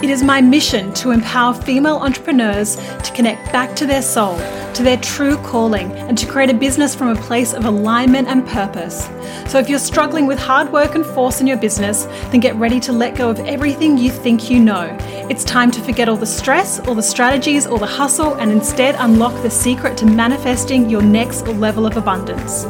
It 0.00 0.10
is 0.10 0.22
my 0.22 0.40
mission 0.40 0.92
to 0.94 1.10
empower 1.10 1.52
female 1.52 1.96
entrepreneurs 1.96 2.76
to 2.76 3.12
connect 3.14 3.52
back 3.52 3.74
to 3.74 3.84
their 3.84 4.00
soul, 4.00 4.36
to 4.74 4.84
their 4.84 4.96
true 4.98 5.36
calling, 5.38 5.90
and 5.90 6.16
to 6.16 6.24
create 6.24 6.50
a 6.50 6.54
business 6.54 6.94
from 6.94 7.08
a 7.08 7.20
place 7.20 7.52
of 7.52 7.64
alignment 7.64 8.28
and 8.28 8.46
purpose. 8.46 9.08
So, 9.48 9.58
if 9.58 9.68
you're 9.68 9.80
struggling 9.80 10.28
with 10.28 10.38
hard 10.38 10.70
work 10.72 10.94
and 10.94 11.04
force 11.04 11.40
in 11.40 11.48
your 11.48 11.56
business, 11.56 12.04
then 12.30 12.38
get 12.38 12.54
ready 12.54 12.78
to 12.78 12.92
let 12.92 13.16
go 13.16 13.28
of 13.28 13.40
everything 13.40 13.98
you 13.98 14.12
think 14.12 14.48
you 14.48 14.60
know. 14.60 14.96
It's 15.28 15.42
time 15.42 15.72
to 15.72 15.82
forget 15.82 16.08
all 16.08 16.16
the 16.16 16.26
stress, 16.26 16.78
all 16.86 16.94
the 16.94 17.02
strategies, 17.02 17.66
all 17.66 17.78
the 17.78 17.86
hustle, 17.86 18.34
and 18.34 18.52
instead 18.52 18.94
unlock 19.00 19.42
the 19.42 19.50
secret 19.50 19.98
to 19.98 20.06
manifesting 20.06 20.88
your 20.88 21.02
next 21.02 21.48
level 21.48 21.86
of 21.86 21.96
abundance. 21.96 22.66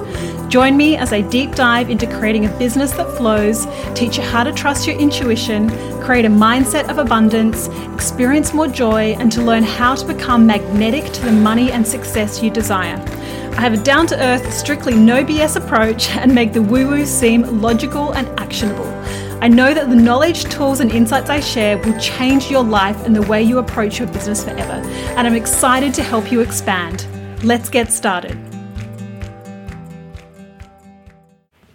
Join 0.48 0.79
me 0.79 0.97
as 0.97 1.12
I 1.12 1.20
deep 1.20 1.55
dive 1.55 1.91
into 1.91 2.06
creating 2.06 2.47
a 2.47 2.59
business 2.59 2.92
that 2.92 3.15
flows, 3.19 3.67
teach 3.95 4.17
you 4.17 4.23
how 4.23 4.45
to 4.45 4.53
trust 4.53 4.87
your 4.87 4.97
intuition, 4.97 5.69
create 6.01 6.25
a 6.25 6.31
mindset 6.31 6.89
of 6.89 6.97
abundance, 6.97 7.18
experience 7.95 8.55
more 8.55 8.69
joy, 8.69 9.17
and 9.19 9.33
to 9.33 9.43
learn 9.43 9.65
how 9.65 9.95
to 9.95 10.07
become 10.07 10.47
magnetic 10.47 11.12
to 11.12 11.25
the 11.25 11.33
money 11.33 11.73
and 11.73 11.87
success 11.87 12.42
you 12.42 12.51
desire. 12.51 12.97
I 13.56 13.61
have 13.61 13.73
a 13.73 13.77
down 13.77 14.06
to 14.06 14.25
earth, 14.25 14.53
strictly 14.53 14.95
no 14.95 15.25
BS 15.25 15.57
approach 15.57 16.11
and 16.11 16.33
make 16.33 16.53
the 16.53 16.62
woo 16.62 16.87
woo 16.87 17.05
seem 17.05 17.61
logical 17.61 18.12
and 18.12 18.29
actionable. 18.39 18.87
I 19.42 19.48
know 19.48 19.75
that 19.75 19.91
the 19.91 19.97
knowledge, 19.97 20.45
tools, 20.45 20.79
and 20.79 20.92
insights 20.92 21.29
I 21.29 21.41
share 21.41 21.77
will 21.79 21.98
change 21.98 22.51
your 22.51 22.62
life 22.62 23.05
and 23.05 23.17
the 23.17 23.23
way 23.23 23.42
you 23.42 23.59
approach 23.59 23.98
your 23.98 24.07
business 24.09 24.45
forever. 24.45 24.81
And 25.17 25.27
I'm 25.27 25.35
excited 25.35 25.92
to 25.95 26.05
help 26.05 26.31
you 26.31 26.41
expand. 26.41 27.07
Let's 27.42 27.69
get 27.69 27.92
started. 27.92 28.39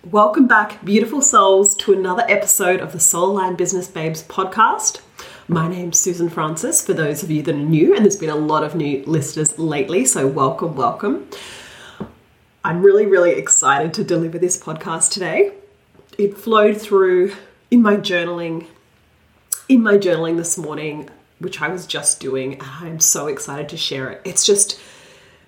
Welcome 0.10 0.48
back, 0.48 0.86
beautiful 0.86 1.22
souls, 1.22 1.76
to 1.78 1.92
another 1.92 2.24
episode 2.30 2.80
of 2.82 2.92
the 2.92 3.00
Soul 3.00 3.32
Aligned 3.32 3.58
Business 3.58 3.88
Babes 3.88 4.22
podcast. 4.22 5.02
My 5.50 5.68
name's 5.68 6.00
Susan 6.00 6.30
Francis, 6.30 6.82
for 6.86 6.94
those 6.94 7.22
of 7.22 7.30
you 7.30 7.42
that 7.42 7.54
are 7.54 7.58
new, 7.58 7.94
and 7.94 8.06
there's 8.06 8.16
been 8.16 8.30
a 8.30 8.36
lot 8.36 8.64
of 8.64 8.76
new 8.76 9.04
listeners 9.06 9.60
lately, 9.60 10.06
so 10.06 10.26
welcome, 10.26 10.74
welcome. 10.78 11.28
I'm 12.64 12.82
really, 12.82 13.06
really 13.06 13.32
excited 13.32 13.94
to 13.96 14.06
deliver 14.06 14.40
this 14.40 14.58
podcast 14.58 15.12
today. 15.12 15.52
It 16.18 16.38
flowed 16.38 16.80
through 16.80 17.34
in 17.70 17.82
my 17.82 17.98
journaling, 17.98 18.68
in 19.68 19.84
my 19.84 19.98
journaling 19.98 20.38
this 20.38 20.58
morning, 20.58 21.10
which 21.40 21.62
I 21.62 21.68
was 21.68 21.86
just 21.88 22.22
doing, 22.22 22.54
and 22.54 22.64
I'm 22.64 23.00
so 23.02 23.28
excited 23.28 23.68
to 23.68 23.78
share 23.78 24.12
it. 24.12 24.22
It's 24.24 24.46
just 24.46 24.80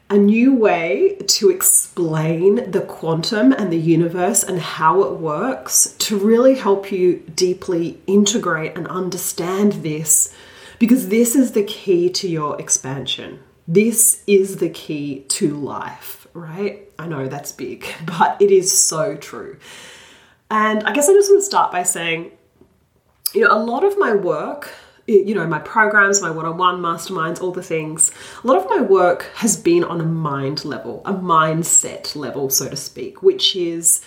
a 0.10 0.18
new 0.18 0.54
way 0.54 1.18
to 1.28 1.50
explain 1.50 2.70
the 2.70 2.82
quantum 2.82 3.52
and 3.52 3.72
the 3.72 3.80
universe 3.80 4.44
and 4.44 4.60
how 4.60 5.02
it 5.02 5.20
works 5.20 5.96
to 5.98 6.18
really 6.18 6.56
help 6.56 6.92
you 6.92 7.24
deeply 7.34 8.00
integrate 8.06 8.78
and 8.78 8.88
understand 8.88 9.74
this 9.74 10.34
because 10.78 11.10
this 11.10 11.36
is 11.36 11.54
the 11.54 11.64
key 11.64 12.10
to 12.10 12.28
your 12.28 12.60
expansion. 12.60 13.40
This 13.68 14.24
is 14.28 14.58
the 14.58 14.70
key 14.70 15.22
to 15.30 15.56
life, 15.56 16.28
right? 16.34 16.88
I 17.00 17.08
know 17.08 17.28
that's 17.28 17.52
big, 17.52 17.88
but 18.06 18.40
it 18.40 18.52
is 18.52 18.78
so 18.78 19.16
true. 19.16 19.58
And 20.52 20.84
I 20.84 20.94
guess 20.94 21.10
I 21.10 21.14
just 21.14 21.32
want 21.32 21.42
to 21.42 21.46
start 21.46 21.72
by 21.72 21.82
saying, 21.82 22.32
you 23.34 23.42
know, 23.42 23.52
a 23.52 23.58
lot 23.58 23.84
of 23.84 23.98
my 23.98 24.14
work 24.14 24.72
you 25.08 25.36
know, 25.36 25.46
my 25.46 25.60
programs, 25.60 26.22
my 26.22 26.32
one 26.32 26.46
on 26.46 26.58
one 26.58 26.82
masterminds, 26.82 27.42
all 27.42 27.52
the 27.52 27.62
things, 27.62 28.12
a 28.44 28.48
lot 28.48 28.58
of 28.58 28.70
my 28.70 28.82
work 28.82 29.30
has 29.36 29.56
been 29.56 29.84
on 29.84 30.02
a 30.02 30.06
mind 30.06 30.66
level, 30.66 31.02
a 31.06 31.14
mindset 31.14 32.16
level, 32.16 32.50
so 32.50 32.68
to 32.70 32.76
speak, 32.76 33.22
which 33.22 33.56
is, 33.56 34.02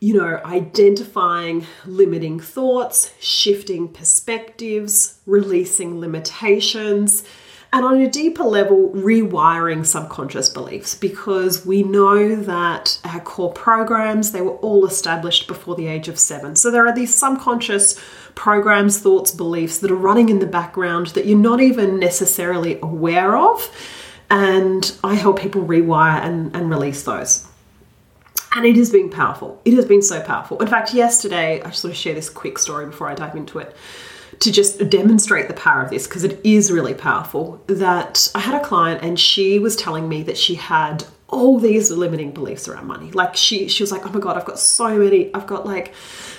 you 0.00 0.14
know, 0.14 0.40
identifying 0.44 1.66
limiting 1.86 2.38
thoughts, 2.38 3.12
shifting 3.20 3.88
perspectives, 3.88 5.18
releasing 5.26 5.98
limitations, 5.98 7.24
and 7.72 7.84
on 7.84 8.00
a 8.00 8.08
deeper 8.08 8.44
level, 8.44 8.90
rewiring 8.90 9.84
subconscious 9.84 10.48
beliefs 10.48 10.94
because 10.94 11.66
we 11.66 11.82
know 11.82 12.36
that 12.36 12.98
our 13.04 13.20
core 13.20 13.52
programs, 13.52 14.32
they 14.32 14.40
were 14.40 14.56
all 14.56 14.86
established 14.86 15.46
before 15.46 15.74
the 15.74 15.86
age 15.86 16.08
of 16.08 16.18
seven. 16.18 16.56
So 16.56 16.70
there 16.70 16.86
are 16.86 16.94
these 16.94 17.14
subconscious 17.14 18.00
programs, 18.38 19.00
thoughts, 19.00 19.32
beliefs 19.32 19.78
that 19.78 19.90
are 19.90 19.96
running 19.96 20.28
in 20.28 20.38
the 20.38 20.46
background 20.46 21.08
that 21.08 21.26
you're 21.26 21.36
not 21.36 21.60
even 21.60 21.98
necessarily 21.98 22.78
aware 22.80 23.36
of. 23.36 23.68
And 24.30 24.96
I 25.02 25.14
help 25.14 25.40
people 25.40 25.62
rewire 25.62 26.22
and, 26.22 26.54
and 26.54 26.70
release 26.70 27.02
those. 27.02 27.48
And 28.54 28.64
it 28.64 28.76
has 28.76 28.90
been 28.90 29.10
powerful. 29.10 29.60
It 29.64 29.74
has 29.74 29.86
been 29.86 30.02
so 30.02 30.22
powerful. 30.22 30.62
In 30.62 30.68
fact, 30.68 30.94
yesterday, 30.94 31.60
I 31.60 31.70
just 31.70 31.82
want 31.82 31.96
to 31.96 32.00
share 32.00 32.14
this 32.14 32.30
quick 32.30 32.60
story 32.60 32.86
before 32.86 33.08
I 33.08 33.16
dive 33.16 33.34
into 33.34 33.58
it 33.58 33.76
to 34.38 34.52
just 34.52 34.88
demonstrate 34.88 35.48
the 35.48 35.54
power 35.54 35.82
of 35.82 35.90
this 35.90 36.06
because 36.06 36.22
it 36.22 36.40
is 36.44 36.70
really 36.70 36.94
powerful. 36.94 37.60
That 37.66 38.30
I 38.36 38.38
had 38.38 38.54
a 38.54 38.64
client 38.64 39.02
and 39.02 39.18
she 39.18 39.58
was 39.58 39.74
telling 39.74 40.08
me 40.08 40.22
that 40.22 40.38
she 40.38 40.54
had 40.54 41.04
all 41.28 41.58
these 41.58 41.90
limiting 41.90 42.32
beliefs 42.32 42.68
around 42.68 42.86
money. 42.86 43.10
Like 43.10 43.36
she 43.36 43.68
she 43.68 43.82
was 43.82 43.92
like, 43.92 44.06
"Oh 44.06 44.10
my 44.10 44.20
god, 44.20 44.36
I've 44.36 44.44
got 44.44 44.58
so 44.58 44.98
many. 44.98 45.32
I've 45.34 45.46
got 45.46 45.66
like 45.66 45.94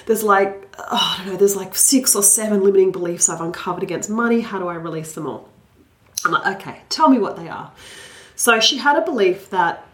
there's 0.05 0.23
like 0.23 0.67
oh, 0.79 1.17
I 1.19 1.23
don't 1.23 1.33
know, 1.33 1.37
there's 1.37 1.55
like 1.55 1.75
six 1.75 2.15
or 2.15 2.23
seven 2.23 2.63
limiting 2.63 2.91
beliefs 2.91 3.29
I've 3.29 3.41
uncovered 3.41 3.83
against 3.83 4.09
money. 4.09 4.41
How 4.41 4.59
do 4.59 4.67
I 4.67 4.75
release 4.75 5.13
them 5.13 5.27
all?" 5.27 5.49
I'm 6.25 6.31
like, 6.31 6.55
"Okay, 6.59 6.81
tell 6.89 7.09
me 7.09 7.19
what 7.19 7.37
they 7.37 7.47
are." 7.47 7.71
So 8.35 8.59
she 8.59 8.77
had 8.77 8.97
a 8.97 9.01
belief 9.01 9.49
that 9.51 9.85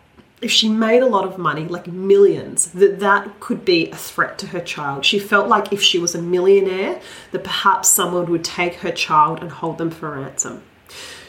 if 0.41 0.51
she 0.51 0.69
made 0.69 1.01
a 1.01 1.07
lot 1.07 1.25
of 1.25 1.37
money, 1.37 1.65
like 1.65 1.87
millions, 1.87 2.71
that 2.71 2.99
that 2.99 3.39
could 3.39 3.65
be 3.65 3.89
a 3.89 3.95
threat 3.95 4.37
to 4.39 4.47
her 4.47 4.59
child. 4.59 5.05
She 5.05 5.17
felt 5.17 5.47
like 5.47 5.73
if 5.73 5.81
she 5.81 5.97
was 5.97 6.13
a 6.13 6.21
millionaire, 6.21 7.01
that 7.31 7.43
perhaps 7.43 7.89
someone 7.89 8.29
would 8.31 8.43
take 8.43 8.75
her 8.75 8.91
child 8.91 9.41
and 9.41 9.49
hold 9.49 9.77
them 9.77 9.89
for 9.89 10.11
ransom. 10.11 10.61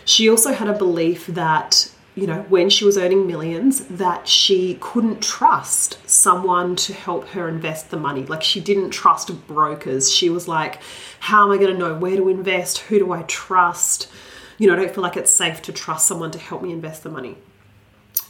She 0.04 0.28
also 0.28 0.52
had 0.52 0.68
a 0.68 0.72
belief 0.72 1.26
that 1.28 1.90
you 2.16 2.26
know, 2.26 2.40
when 2.48 2.70
she 2.70 2.86
was 2.86 2.96
earning 2.96 3.26
millions, 3.26 3.84
that 3.86 4.26
she 4.26 4.78
couldn't 4.80 5.22
trust 5.22 5.98
someone 6.08 6.74
to 6.74 6.94
help 6.94 7.28
her 7.28 7.46
invest 7.46 7.90
the 7.90 7.98
money. 7.98 8.24
Like 8.24 8.42
she 8.42 8.58
didn't 8.58 8.90
trust 8.90 9.46
brokers. 9.46 10.10
She 10.10 10.30
was 10.30 10.48
like, 10.48 10.80
how 11.20 11.44
am 11.44 11.52
I 11.52 11.58
going 11.62 11.72
to 11.72 11.78
know 11.78 11.94
where 11.94 12.16
to 12.16 12.30
invest? 12.30 12.78
Who 12.78 12.98
do 12.98 13.12
I 13.12 13.22
trust? 13.24 14.08
You 14.56 14.66
know, 14.66 14.72
I 14.72 14.76
don't 14.76 14.94
feel 14.94 15.02
like 15.02 15.18
it's 15.18 15.30
safe 15.30 15.60
to 15.62 15.72
trust 15.72 16.06
someone 16.06 16.30
to 16.30 16.38
help 16.38 16.62
me 16.62 16.72
invest 16.72 17.02
the 17.02 17.10
money. 17.10 17.36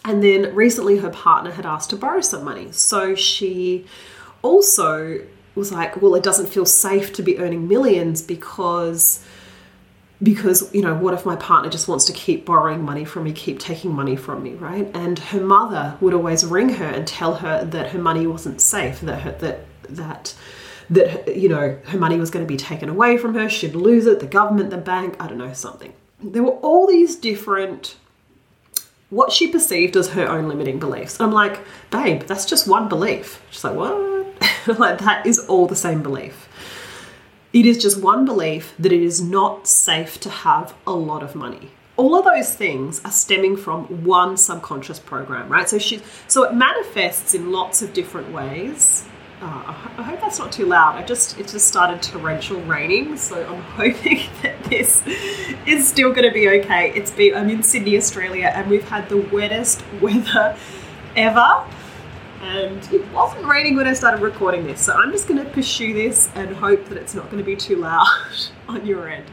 And 0.05 0.21
then 0.21 0.53
recently 0.53 0.99
her 0.99 1.11
partner 1.11 1.53
had 1.53 1.65
asked 1.65 1.91
to 1.91 1.97
borrow 1.97 2.21
some 2.23 2.43
money. 2.43 2.73
So 2.73 3.15
she 3.15 3.87
also 4.43 5.25
was 5.55 5.71
like, 5.71 6.03
well, 6.03 6.17
it 6.17 6.25
doesn't 6.25 6.47
feel 6.47 6.67
safe 6.67 7.13
to 7.15 7.23
be 7.23 7.39
earning 7.39 7.69
millions 7.69 8.21
because 8.21 9.25
because 10.23 10.73
you 10.75 10.81
know 10.81 10.95
what 10.95 11.13
if 11.13 11.27
my 11.27 11.37
partner 11.37 11.71
just 11.71 11.89
wants 11.89 12.07
to 12.07 12.13
keep 12.13 12.47
borrowing 12.47 12.83
money 12.83 13.05
from 13.05 13.25
me 13.25 13.33
keep 13.33 13.59
taking 13.59 13.93
money 13.93 14.17
from 14.17 14.43
me 14.43 14.55
right? 14.55 14.91
And 14.95 15.19
her 15.19 15.41
mother 15.41 15.97
would 16.01 16.15
always 16.15 16.45
ring 16.45 16.71
her 16.71 16.87
and 16.87 17.07
tell 17.07 17.37
her 17.37 17.65
that 17.65 17.91
her 17.91 17.99
money 17.99 18.27
wasn't 18.27 18.61
safe 18.61 19.01
that 19.03 19.21
her, 19.21 19.33
that 19.33 19.61
that 19.91 20.35
that 20.89 21.37
you 21.37 21.49
know 21.49 21.79
her 21.87 21.99
money 21.99 22.19
was 22.19 22.31
going 22.31 22.45
to 22.45 22.49
be 22.49 22.57
taken 22.57 22.89
away 22.89 23.19
from 23.19 23.35
her 23.35 23.49
she'd 23.49 23.75
lose 23.75 24.07
it 24.07 24.21
the 24.21 24.27
government 24.27 24.71
the 24.71 24.77
bank 24.79 25.17
i 25.21 25.27
don't 25.27 25.39
know 25.39 25.53
something. 25.53 25.93
There 26.23 26.43
were 26.43 26.59
all 26.63 26.87
these 26.87 27.17
different 27.17 27.97
what 29.11 29.31
she 29.31 29.47
perceived 29.49 29.97
as 29.97 30.11
her 30.11 30.27
own 30.27 30.49
limiting 30.49 30.79
beliefs. 30.79 31.21
And 31.21 31.27
i'm 31.27 31.33
like 31.33 31.61
babe 31.91 32.23
that's 32.23 32.47
just 32.47 32.67
one 32.67 32.89
belief. 32.89 33.43
She's 33.51 33.65
like 33.65 33.77
what? 33.77 34.17
Like 34.79 34.99
that 34.99 35.25
is 35.27 35.39
all 35.47 35.69
the 35.69 35.77
same 35.77 36.03
belief 36.03 36.46
it 37.57 37.65
is 37.65 37.79
just 37.79 38.03
one 38.03 38.27
belief 38.27 38.75
that 38.79 38.93
it 38.93 39.03
is 39.03 39.23
not 39.23 39.67
safe 39.67 40.21
to 40.21 40.29
have 40.29 40.75
a 40.87 40.93
lot 40.93 41.23
of 41.23 41.35
money. 41.35 41.71
All 41.97 42.15
of 42.15 42.27
those 42.27 42.55
things 42.55 43.01
are 43.03 43.11
stemming 43.11 43.57
from 43.57 44.05
one 44.05 44.37
subconscious 44.37 44.99
program, 44.99 45.49
right? 45.49 45.67
So 45.67 45.79
she, 45.79 46.03
so 46.29 46.43
it 46.43 46.53
manifests 46.53 47.33
in 47.33 47.51
lots 47.51 47.81
of 47.81 47.95
different 47.95 48.31
ways. 48.31 49.09
Uh, 49.41 49.75
I 49.97 50.03
hope 50.03 50.21
that's 50.21 50.39
not 50.39 50.53
too 50.53 50.67
loud. 50.67 50.97
I 50.97 51.03
just 51.03 51.39
it 51.39 51.49
just 51.49 51.67
started 51.67 52.03
torrential 52.03 52.61
raining, 52.63 53.17
so 53.17 53.47
I'm 53.47 53.63
hoping 53.81 54.29
that 54.43 54.63
this 54.65 55.03
is 55.67 55.89
still 55.89 56.11
going 56.11 56.29
to 56.29 56.35
be 56.35 56.51
okay. 56.61 56.93
It's 56.95 57.11
been 57.11 57.35
I'm 57.35 57.49
in 57.49 57.63
Sydney, 57.63 57.97
Australia, 57.97 58.53
and 58.55 58.69
we've 58.69 58.87
had 58.87 59.09
the 59.09 59.17
wettest 59.33 59.83
weather 60.03 60.59
ever 61.17 61.65
and 62.43 62.93
it 62.93 63.07
wasn't 63.13 63.45
raining 63.47 63.77
when 63.77 63.87
I 63.87 63.93
started 63.93 64.21
recording 64.21 64.65
this. 64.65 64.81
So 64.81 64.93
I'm 64.93 65.11
just 65.13 65.29
going 65.29 65.43
to 65.43 65.51
pursue 65.51 65.95
this 65.95 66.29
and 66.35 66.55
hope 66.55 66.85
that 66.89 66.99
it's 66.99 67.15
not 67.15 67.27
going 67.27 67.39
to 67.39 67.45
be 67.45 67.57
too 67.57 67.77
loud 67.77 68.07
on 68.69 68.87
your 68.87 69.09
end. 69.09 69.27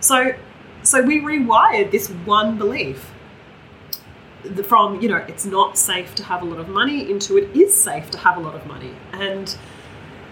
So 0.00 0.34
so 0.82 1.02
we 1.02 1.20
rewired 1.20 1.90
this 1.90 2.08
one 2.08 2.56
belief. 2.56 3.12
From 4.64 5.00
you 5.02 5.08
know 5.08 5.18
it's 5.28 5.44
not 5.44 5.76
safe 5.76 6.14
to 6.14 6.24
have 6.24 6.42
a 6.42 6.46
lot 6.46 6.58
of 6.58 6.68
money 6.68 7.10
into 7.10 7.36
it 7.36 7.54
is 7.54 7.76
safe 7.76 8.10
to 8.12 8.18
have 8.18 8.38
a 8.38 8.40
lot 8.40 8.54
of 8.54 8.66
money. 8.66 8.94
And 9.12 9.54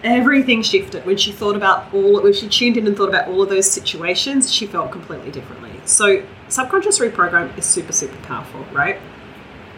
everything 0.03 0.63
shifted. 0.63 1.05
When 1.05 1.17
she 1.17 1.31
thought 1.31 1.55
about 1.55 1.93
all 1.93 2.21
when 2.21 2.33
she 2.33 2.49
tuned 2.49 2.77
in 2.77 2.87
and 2.87 2.97
thought 2.97 3.09
about 3.09 3.27
all 3.27 3.43
of 3.43 3.49
those 3.49 3.69
situations 3.69 4.51
she 4.51 4.65
felt 4.65 4.91
completely 4.91 5.29
differently. 5.29 5.71
So 5.85 6.23
subconscious 6.47 6.97
reprogram 6.97 7.55
is 7.57 7.65
super 7.65 7.93
super 7.93 8.17
powerful 8.23 8.65
right? 8.71 8.99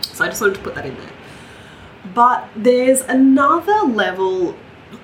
So 0.02 0.26
i 0.26 0.28
just 0.28 0.42
wanted 0.42 0.56
to 0.56 0.62
put 0.62 0.76
that 0.76 0.86
in 0.86 0.96
there 0.96 1.12
but 2.14 2.48
there's 2.56 3.02
another 3.02 3.86
level 3.88 4.56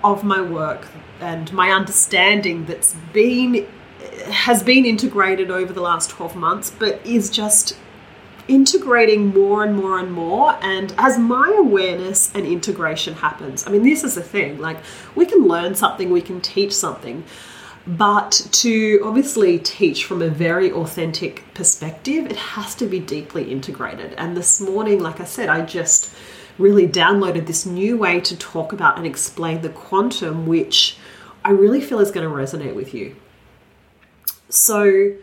of 0.03 0.23
my 0.23 0.41
work 0.41 0.87
and 1.19 1.51
my 1.53 1.71
understanding 1.71 2.65
that's 2.65 2.95
been 3.13 3.67
has 4.29 4.61
been 4.61 4.85
integrated 4.85 5.49
over 5.49 5.71
the 5.71 5.81
last 5.81 6.09
12 6.09 6.35
months 6.35 6.69
but 6.69 7.03
is 7.05 7.29
just 7.29 7.77
integrating 8.47 9.27
more 9.27 9.63
and 9.63 9.75
more 9.75 9.99
and 9.99 10.11
more. 10.11 10.57
And 10.61 10.93
as 10.97 11.17
my 11.17 11.53
awareness 11.57 12.33
and 12.33 12.45
integration 12.45 13.15
happens, 13.15 13.67
I 13.67 13.71
mean, 13.71 13.83
this 13.83 14.03
is 14.03 14.15
the 14.15 14.21
thing 14.21 14.59
like, 14.59 14.77
we 15.15 15.25
can 15.25 15.47
learn 15.47 15.75
something, 15.75 16.09
we 16.09 16.21
can 16.21 16.41
teach 16.41 16.73
something. 16.73 17.23
But 17.85 18.47
to 18.51 19.01
obviously 19.03 19.59
teach 19.59 20.03
from 20.03 20.21
a 20.21 20.27
very 20.27 20.71
authentic 20.71 21.53
perspective, 21.53 22.25
it 22.25 22.35
has 22.35 22.75
to 22.75 22.85
be 22.85 22.99
deeply 22.99 23.49
integrated. 23.49 24.13
And 24.17 24.35
this 24.35 24.59
morning, 24.59 24.99
like 24.99 25.21
I 25.21 25.25
said, 25.25 25.47
I 25.47 25.61
just 25.65 26.13
really 26.57 26.87
downloaded 26.87 27.45
this 27.45 27.65
new 27.65 27.97
way 27.97 28.19
to 28.21 28.35
talk 28.37 28.73
about 28.73 28.97
and 28.97 29.05
explain 29.05 29.61
the 29.61 29.69
quantum, 29.69 30.47
which 30.47 30.97
I 31.43 31.51
really 31.51 31.81
feel 31.81 31.99
is 31.99 32.11
going 32.11 32.27
to 32.27 32.33
resonate 32.33 32.75
with 32.75 32.93
you. 32.93 33.15
So, 34.49 35.13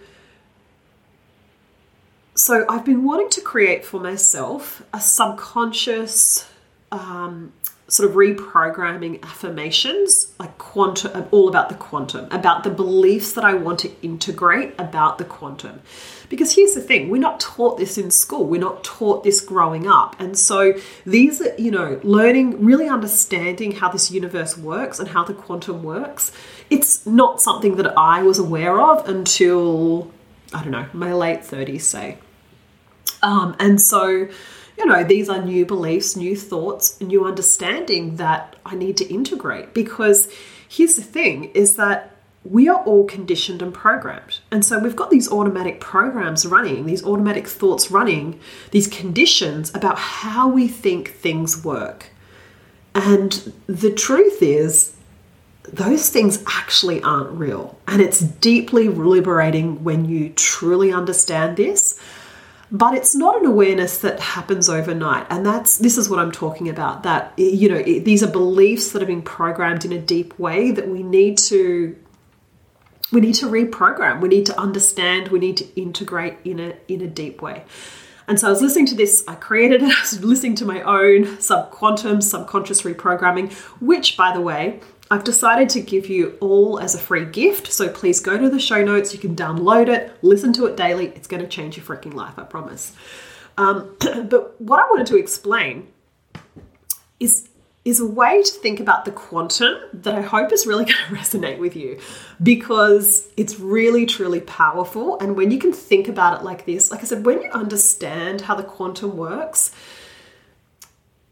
so 2.34 2.64
I've 2.68 2.84
been 2.84 3.04
wanting 3.04 3.30
to 3.30 3.40
create 3.40 3.84
for 3.84 4.00
myself 4.00 4.82
a 4.92 5.00
subconscious 5.00 6.48
um, 6.92 7.52
sort 7.94 8.10
of 8.10 8.16
reprogramming 8.16 9.22
affirmations, 9.22 10.32
like 10.40 10.58
quantum, 10.58 11.28
all 11.30 11.48
about 11.48 11.68
the 11.68 11.76
quantum, 11.76 12.26
about 12.32 12.64
the 12.64 12.70
beliefs 12.70 13.34
that 13.34 13.44
I 13.44 13.54
want 13.54 13.78
to 13.80 13.90
integrate 14.02 14.74
about 14.80 15.18
the 15.18 15.24
quantum. 15.24 15.80
Because 16.28 16.56
here's 16.56 16.74
the 16.74 16.80
thing 16.80 17.08
we're 17.08 17.20
not 17.20 17.38
taught 17.38 17.78
this 17.78 17.96
in 17.96 18.10
school, 18.10 18.46
we're 18.46 18.60
not 18.60 18.82
taught 18.82 19.22
this 19.22 19.40
growing 19.40 19.86
up. 19.86 20.16
And 20.18 20.36
so 20.36 20.74
these 21.06 21.40
are, 21.40 21.54
you 21.56 21.70
know, 21.70 22.00
learning, 22.02 22.64
really 22.64 22.88
understanding 22.88 23.70
how 23.70 23.90
this 23.90 24.10
universe 24.10 24.58
works 24.58 24.98
and 24.98 25.10
how 25.10 25.22
the 25.22 25.34
quantum 25.34 25.84
works, 25.84 26.32
it's 26.70 27.06
not 27.06 27.40
something 27.40 27.76
that 27.76 27.96
I 27.96 28.24
was 28.24 28.40
aware 28.40 28.80
of 28.80 29.08
until 29.08 30.10
I 30.52 30.62
don't 30.62 30.72
know, 30.72 30.88
my 30.92 31.12
late 31.12 31.42
30s, 31.42 31.82
say. 31.82 32.18
Um, 33.22 33.54
and 33.60 33.80
so, 33.80 34.28
you 34.78 34.86
know, 34.86 35.04
these 35.04 35.28
are 35.28 35.42
new 35.42 35.64
beliefs, 35.64 36.16
new 36.16 36.36
thoughts, 36.36 37.00
new 37.00 37.24
understanding 37.24 38.16
that 38.16 38.56
I 38.66 38.74
need 38.74 38.96
to 38.98 39.12
integrate 39.12 39.74
because 39.74 40.28
here's 40.68 40.96
the 40.96 41.02
thing 41.02 41.44
is 41.54 41.76
that 41.76 42.10
we 42.44 42.68
are 42.68 42.82
all 42.84 43.04
conditioned 43.04 43.62
and 43.62 43.72
programmed. 43.72 44.40
And 44.50 44.64
so 44.64 44.78
we've 44.78 44.96
got 44.96 45.10
these 45.10 45.30
automatic 45.30 45.80
programs 45.80 46.44
running, 46.44 46.84
these 46.84 47.04
automatic 47.04 47.48
thoughts 47.48 47.90
running, 47.90 48.38
these 48.70 48.86
conditions 48.86 49.74
about 49.74 49.98
how 49.98 50.48
we 50.48 50.68
think 50.68 51.12
things 51.12 51.64
work. 51.64 52.10
And 52.94 53.52
the 53.66 53.90
truth 53.90 54.42
is, 54.42 54.94
those 55.64 56.10
things 56.10 56.44
actually 56.46 57.02
aren't 57.02 57.30
real. 57.30 57.78
And 57.88 58.02
it's 58.02 58.20
deeply 58.20 58.88
liberating 58.88 59.82
when 59.82 60.04
you 60.04 60.30
truly 60.30 60.92
understand 60.92 61.56
this. 61.56 61.98
But 62.72 62.94
it's 62.94 63.14
not 63.14 63.38
an 63.38 63.46
awareness 63.46 63.98
that 63.98 64.20
happens 64.20 64.68
overnight. 64.68 65.26
And 65.30 65.44
that's 65.44 65.78
this 65.78 65.98
is 65.98 66.08
what 66.08 66.18
I'm 66.18 66.32
talking 66.32 66.68
about 66.68 67.02
that 67.02 67.32
you 67.36 67.68
know, 67.68 67.82
these 67.82 68.22
are 68.22 68.30
beliefs 68.30 68.92
that 68.92 69.02
are 69.02 69.06
being 69.06 69.22
programmed 69.22 69.84
in 69.84 69.92
a 69.92 70.00
deep 70.00 70.38
way 70.38 70.70
that 70.70 70.88
we 70.88 71.02
need 71.02 71.38
to 71.38 71.96
we 73.12 73.20
need 73.20 73.34
to 73.34 73.46
reprogram. 73.46 74.20
We 74.20 74.28
need 74.28 74.46
to 74.46 74.58
understand, 74.58 75.28
we 75.28 75.38
need 75.38 75.56
to 75.58 75.80
integrate 75.80 76.38
in 76.44 76.58
a 76.58 76.74
in 76.88 77.00
a 77.00 77.06
deep 77.06 77.42
way. 77.42 77.64
And 78.26 78.40
so 78.40 78.46
I 78.46 78.50
was 78.50 78.62
listening 78.62 78.86
to 78.86 78.94
this, 78.94 79.22
I 79.28 79.34
created 79.34 79.82
it, 79.82 79.92
I 79.96 80.00
was 80.00 80.24
listening 80.24 80.54
to 80.56 80.64
my 80.64 80.80
own 80.82 81.24
subquantum, 81.38 82.22
subconscious 82.22 82.82
reprogramming, 82.82 83.52
which, 83.80 84.16
by 84.16 84.32
the 84.32 84.40
way, 84.40 84.80
I've 85.10 85.24
decided 85.24 85.68
to 85.70 85.80
give 85.80 86.06
you 86.06 86.36
all 86.40 86.78
as 86.78 86.94
a 86.94 86.98
free 86.98 87.26
gift. 87.26 87.72
So 87.72 87.88
please 87.88 88.20
go 88.20 88.38
to 88.38 88.48
the 88.48 88.58
show 88.58 88.82
notes. 88.82 89.12
You 89.12 89.20
can 89.20 89.36
download 89.36 89.88
it, 89.88 90.12
listen 90.22 90.52
to 90.54 90.66
it 90.66 90.76
daily. 90.76 91.08
It's 91.08 91.28
going 91.28 91.42
to 91.42 91.48
change 91.48 91.76
your 91.76 91.84
freaking 91.84 92.14
life, 92.14 92.38
I 92.38 92.44
promise. 92.44 92.94
Um, 93.58 93.96
but 94.00 94.60
what 94.60 94.80
I 94.80 94.84
wanted 94.90 95.06
to 95.08 95.16
explain 95.16 95.88
is 97.20 97.48
is 97.84 98.00
a 98.00 98.06
way 98.06 98.42
to 98.42 98.50
think 98.50 98.80
about 98.80 99.04
the 99.04 99.10
quantum 99.10 99.76
that 99.92 100.14
I 100.14 100.22
hope 100.22 100.52
is 100.52 100.66
really 100.66 100.84
going 100.86 100.96
to 100.96 101.14
resonate 101.14 101.58
with 101.58 101.76
you 101.76 102.00
because 102.42 103.28
it's 103.36 103.60
really, 103.60 104.06
truly 104.06 104.40
powerful. 104.40 105.18
And 105.18 105.36
when 105.36 105.50
you 105.50 105.58
can 105.58 105.70
think 105.70 106.08
about 106.08 106.40
it 106.40 106.44
like 106.44 106.64
this, 106.64 106.90
like 106.90 107.00
I 107.00 107.04
said, 107.04 107.26
when 107.26 107.42
you 107.42 107.50
understand 107.50 108.40
how 108.40 108.54
the 108.54 108.62
quantum 108.62 109.18
works, 109.18 109.74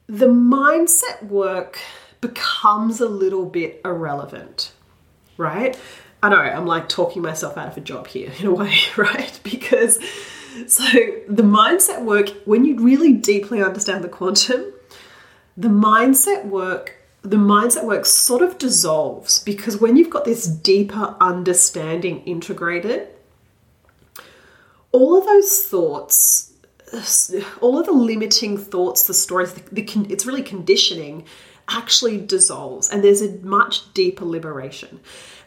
the 0.08 0.26
mindset 0.26 1.22
work 1.26 1.78
becomes 2.22 3.02
a 3.02 3.08
little 3.08 3.44
bit 3.44 3.82
irrelevant, 3.84 4.72
right? 5.36 5.78
I 6.22 6.30
know 6.30 6.38
I'm 6.38 6.66
like 6.66 6.88
talking 6.88 7.20
myself 7.20 7.58
out 7.58 7.69
of 7.69 7.76
a 7.76 7.80
job 7.80 8.06
here 8.06 8.32
in 8.38 8.46
a 8.46 8.54
way, 8.54 8.78
right? 8.96 9.38
Because 9.42 9.98
so 10.66 10.84
the 11.28 11.42
mindset 11.42 12.04
work, 12.04 12.30
when 12.46 12.64
you 12.64 12.78
really 12.78 13.12
deeply 13.12 13.62
understand 13.62 14.02
the 14.02 14.08
quantum, 14.08 14.72
the 15.56 15.69
mindset 15.69 16.46
work 16.46 16.96
the 17.22 17.36
mindset 17.36 17.84
work 17.84 18.04
sort 18.04 18.42
of 18.42 18.58
dissolves 18.58 19.38
because 19.38 19.76
when 19.76 19.96
you've 19.96 20.10
got 20.10 20.25
this 20.25 20.46
deeper 20.46 21.14
understanding 21.20 22.20
integrated 22.25 23.06
all 24.90 25.16
of 25.16 25.25
those 25.25 25.64
thoughts 25.64 26.52
all 27.60 27.78
of 27.78 27.86
the 27.86 27.92
limiting 27.92 28.58
thoughts 28.58 29.06
the 29.06 29.14
stories 29.14 29.52
the, 29.54 29.82
the, 29.82 30.06
it's 30.10 30.26
really 30.26 30.42
conditioning 30.42 31.25
actually 31.69 32.20
dissolves 32.20 32.88
and 32.88 33.03
there's 33.03 33.23
a 33.23 33.32
much 33.38 33.93
deeper 33.94 34.25
liberation 34.25 35.00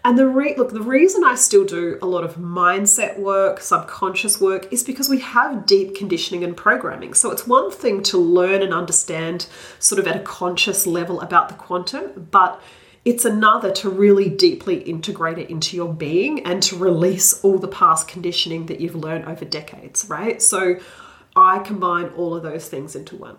and 0.05 0.19
the 0.19 0.27
re- 0.27 0.53
look, 0.55 0.69
the 0.69 0.83
reason 0.83 1.23
I 1.23 1.33
still 1.33 1.65
do 1.65 1.97
a 1.99 2.05
lot 2.05 2.23
of 2.23 2.35
mindset 2.35 3.17
work, 3.17 3.59
subconscious 3.59 4.39
work, 4.39 4.71
is 4.71 4.83
because 4.83 5.09
we 5.09 5.19
have 5.21 5.65
deep 5.65 5.95
conditioning 5.95 6.43
and 6.43 6.55
programming. 6.55 7.15
So 7.15 7.31
it's 7.31 7.47
one 7.47 7.71
thing 7.71 8.03
to 8.03 8.19
learn 8.19 8.61
and 8.61 8.71
understand 8.71 9.47
sort 9.79 9.97
of 9.97 10.05
at 10.05 10.15
a 10.15 10.19
conscious 10.19 10.85
level 10.85 11.21
about 11.21 11.49
the 11.49 11.55
quantum, 11.55 12.27
but 12.29 12.61
it's 13.03 13.25
another 13.25 13.71
to 13.71 13.89
really 13.89 14.29
deeply 14.29 14.83
integrate 14.83 15.39
it 15.39 15.49
into 15.49 15.75
your 15.75 15.91
being 15.91 16.45
and 16.45 16.61
to 16.61 16.77
release 16.77 17.43
all 17.43 17.57
the 17.57 17.67
past 17.67 18.07
conditioning 18.07 18.67
that 18.67 18.79
you've 18.79 18.93
learned 18.93 19.25
over 19.25 19.43
decades, 19.43 20.05
right? 20.07 20.39
So 20.39 20.75
I 21.35 21.57
combine 21.57 22.09
all 22.09 22.35
of 22.35 22.43
those 22.43 22.69
things 22.69 22.95
into 22.95 23.15
one. 23.15 23.37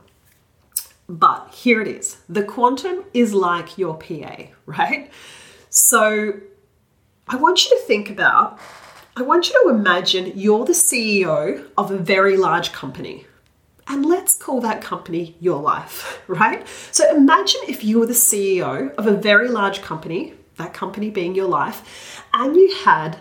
But 1.09 1.55
here 1.55 1.81
it 1.81 1.89
is 1.89 2.19
the 2.29 2.43
quantum 2.43 3.05
is 3.15 3.33
like 3.33 3.79
your 3.79 3.97
PA, 3.97 4.37
right? 4.67 5.11
So 5.71 6.41
I 7.29 7.37
want 7.37 7.65
you 7.65 7.79
to 7.79 7.85
think 7.85 8.11
about, 8.11 8.59
I 9.17 9.23
want 9.23 9.49
you 9.49 9.63
to 9.65 9.71
imagine 9.71 10.33
you're 10.35 10.65
the 10.65 10.73
CEO 10.73 11.69
of 11.77 11.91
a 11.91 11.99
very 11.99 12.37
large 12.37 12.73
company. 12.73 13.27
And 13.89 14.05
let's 14.05 14.35
call 14.35 14.61
that 14.63 14.83
company 14.83 15.37
your 15.41 15.61
life, 15.61 16.23
right? 16.29 16.67
So 16.91 17.15
imagine 17.15 17.61
if 17.69 17.85
you 17.85 18.01
were 18.01 18.07
the 18.07 18.13
CEO 18.13 18.95
of 18.97 19.07
a 19.07 19.13
very 19.13 19.49
large 19.49 19.81
company, 19.81 20.35
that 20.57 20.75
company 20.75 21.11
being 21.11 21.35
your 21.35 21.49
life, 21.49 22.23
and 22.35 22.57
you 22.57 22.75
had 22.85 23.19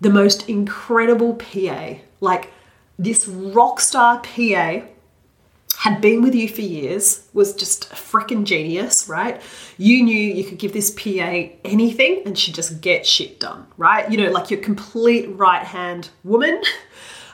the 0.00 0.10
most 0.10 0.48
incredible 0.48 1.34
PA, 1.34 1.94
like 2.20 2.52
this 2.98 3.28
rock 3.28 3.80
star 3.80 4.20
PA 4.20 4.82
had 5.80 6.02
been 6.02 6.20
with 6.20 6.34
you 6.34 6.46
for 6.46 6.60
years, 6.60 7.26
was 7.32 7.54
just 7.54 7.90
a 7.90 7.94
freaking 7.94 8.44
genius, 8.44 9.08
right? 9.08 9.40
You 9.78 10.02
knew 10.02 10.14
you 10.14 10.44
could 10.44 10.58
give 10.58 10.74
this 10.74 10.90
PA 10.90 11.48
anything 11.64 12.20
and 12.26 12.38
she'd 12.38 12.54
just 12.54 12.82
get 12.82 13.06
shit 13.06 13.40
done, 13.40 13.66
right? 13.78 14.10
You 14.10 14.18
know, 14.18 14.30
like 14.30 14.50
your 14.50 14.60
complete 14.60 15.28
right 15.28 15.64
hand 15.64 16.10
woman. 16.22 16.62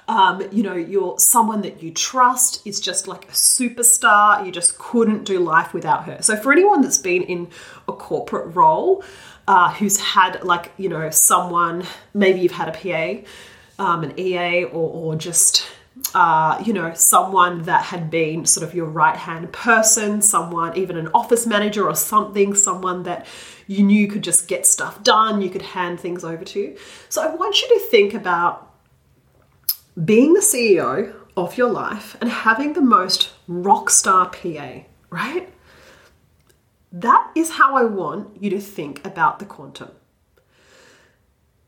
Um, 0.09 0.47
you 0.53 0.63
know, 0.63 0.77
you're 0.77 1.19
someone 1.19 1.63
that 1.63 1.83
you 1.83 1.91
trust, 1.91 2.65
is 2.65 2.79
just 2.79 3.09
like 3.09 3.25
a 3.25 3.33
superstar. 3.33 4.47
You 4.47 4.53
just 4.53 4.79
couldn't 4.79 5.25
do 5.25 5.41
life 5.41 5.75
without 5.75 6.05
her. 6.05 6.19
So, 6.23 6.37
for 6.37 6.53
anyone 6.53 6.81
that's 6.81 6.99
been 6.99 7.25
in 7.25 7.49
a 7.89 7.93
corporate 7.93 8.55
role, 8.55 9.03
uh, 9.49 9.73
who's 9.73 9.99
had 9.99 10.45
like, 10.45 10.71
you 10.77 10.89
know, 10.89 11.11
someone, 11.11 11.83
maybe 12.15 12.39
you've 12.39 12.53
had 12.53 12.69
a 12.69 13.25
PA, 13.81 13.85
um, 13.85 14.05
an 14.05 14.17
EA, 14.17 14.63
or, 14.67 14.91
or 14.93 15.17
just 15.17 15.67
uh, 16.15 16.63
you 16.65 16.73
know, 16.73 16.93
someone 16.95 17.63
that 17.63 17.83
had 17.83 18.11
been 18.11 18.45
sort 18.45 18.67
of 18.67 18.75
your 18.75 18.87
right 18.87 19.17
hand 19.17 19.53
person, 19.53 20.21
someone, 20.21 20.77
even 20.77 20.97
an 20.97 21.09
office 21.15 21.47
manager 21.47 21.89
or 21.89 21.95
something, 21.95 22.55
someone 22.55 23.03
that 23.05 23.27
you 23.67 23.83
knew 23.83 24.07
could 24.07 24.23
just 24.23 24.47
get 24.47 24.67
stuff 24.67 25.03
done, 25.03 25.41
you 25.41 25.51
could 25.51 25.63
hand 25.63 25.99
things 25.99 26.23
over 26.25 26.45
to. 26.45 26.77
So 27.09 27.23
I 27.23 27.35
want 27.35 27.61
you 27.63 27.69
to 27.69 27.87
think 27.87 28.15
about 28.15 28.75
being 30.05 30.35
the 30.35 30.41
CEO 30.41 31.15
of 31.37 31.57
your 31.57 31.71
life 31.71 32.17
and 32.21 32.31
having 32.31 32.75
the 32.75 32.83
most 32.83 33.31
rock 33.49 33.91
star 33.91 34.29
PA, 34.29 34.81
right? 35.11 35.53
That 36.93 37.31
is 37.35 37.53
how 37.53 37.77
I 37.77 37.85
want 37.85 38.43
you 38.43 38.51
to 38.51 38.61
think 38.61 39.05
about 39.05 39.39
the 39.39 39.45
quantum. 39.45 39.91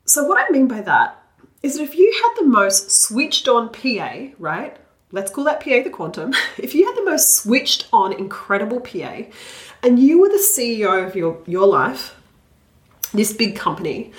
So, 0.04 0.24
what 0.24 0.42
I 0.42 0.50
mean 0.50 0.68
by 0.68 0.80
that 0.82 1.22
is 1.62 1.76
that 1.76 1.82
if 1.82 1.96
you 1.96 2.12
had 2.22 2.42
the 2.42 2.48
most 2.48 2.90
switched 2.90 3.48
on 3.48 3.70
PA, 3.70 4.28
right? 4.38 4.76
Let's 5.10 5.30
call 5.30 5.44
that 5.44 5.60
PA 5.60 5.82
the 5.82 5.90
quantum. 5.90 6.34
If 6.58 6.74
you 6.74 6.86
had 6.86 6.96
the 6.96 7.04
most 7.04 7.36
switched 7.36 7.88
on 7.92 8.12
incredible 8.12 8.80
PA 8.80 9.22
and 9.82 9.98
you 9.98 10.20
were 10.20 10.28
the 10.28 10.36
CEO 10.36 11.06
of 11.06 11.16
your, 11.16 11.38
your 11.46 11.66
life, 11.66 12.14
this 13.12 13.32
big 13.32 13.56
company, 13.56 14.12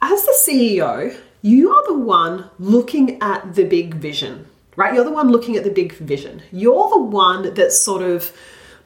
as 0.00 0.24
the 0.24 0.36
CEO, 0.46 1.16
you 1.42 1.72
are 1.72 1.86
the 1.88 1.98
one 1.98 2.50
looking 2.58 3.20
at 3.20 3.54
the 3.54 3.64
big 3.64 3.94
vision, 3.94 4.46
right? 4.76 4.94
You're 4.94 5.04
the 5.04 5.10
one 5.10 5.30
looking 5.30 5.56
at 5.56 5.64
the 5.64 5.70
big 5.70 5.92
vision. 5.94 6.42
You're 6.52 6.88
the 6.90 7.02
one 7.02 7.54
that's 7.54 7.80
sort 7.80 8.02
of 8.02 8.32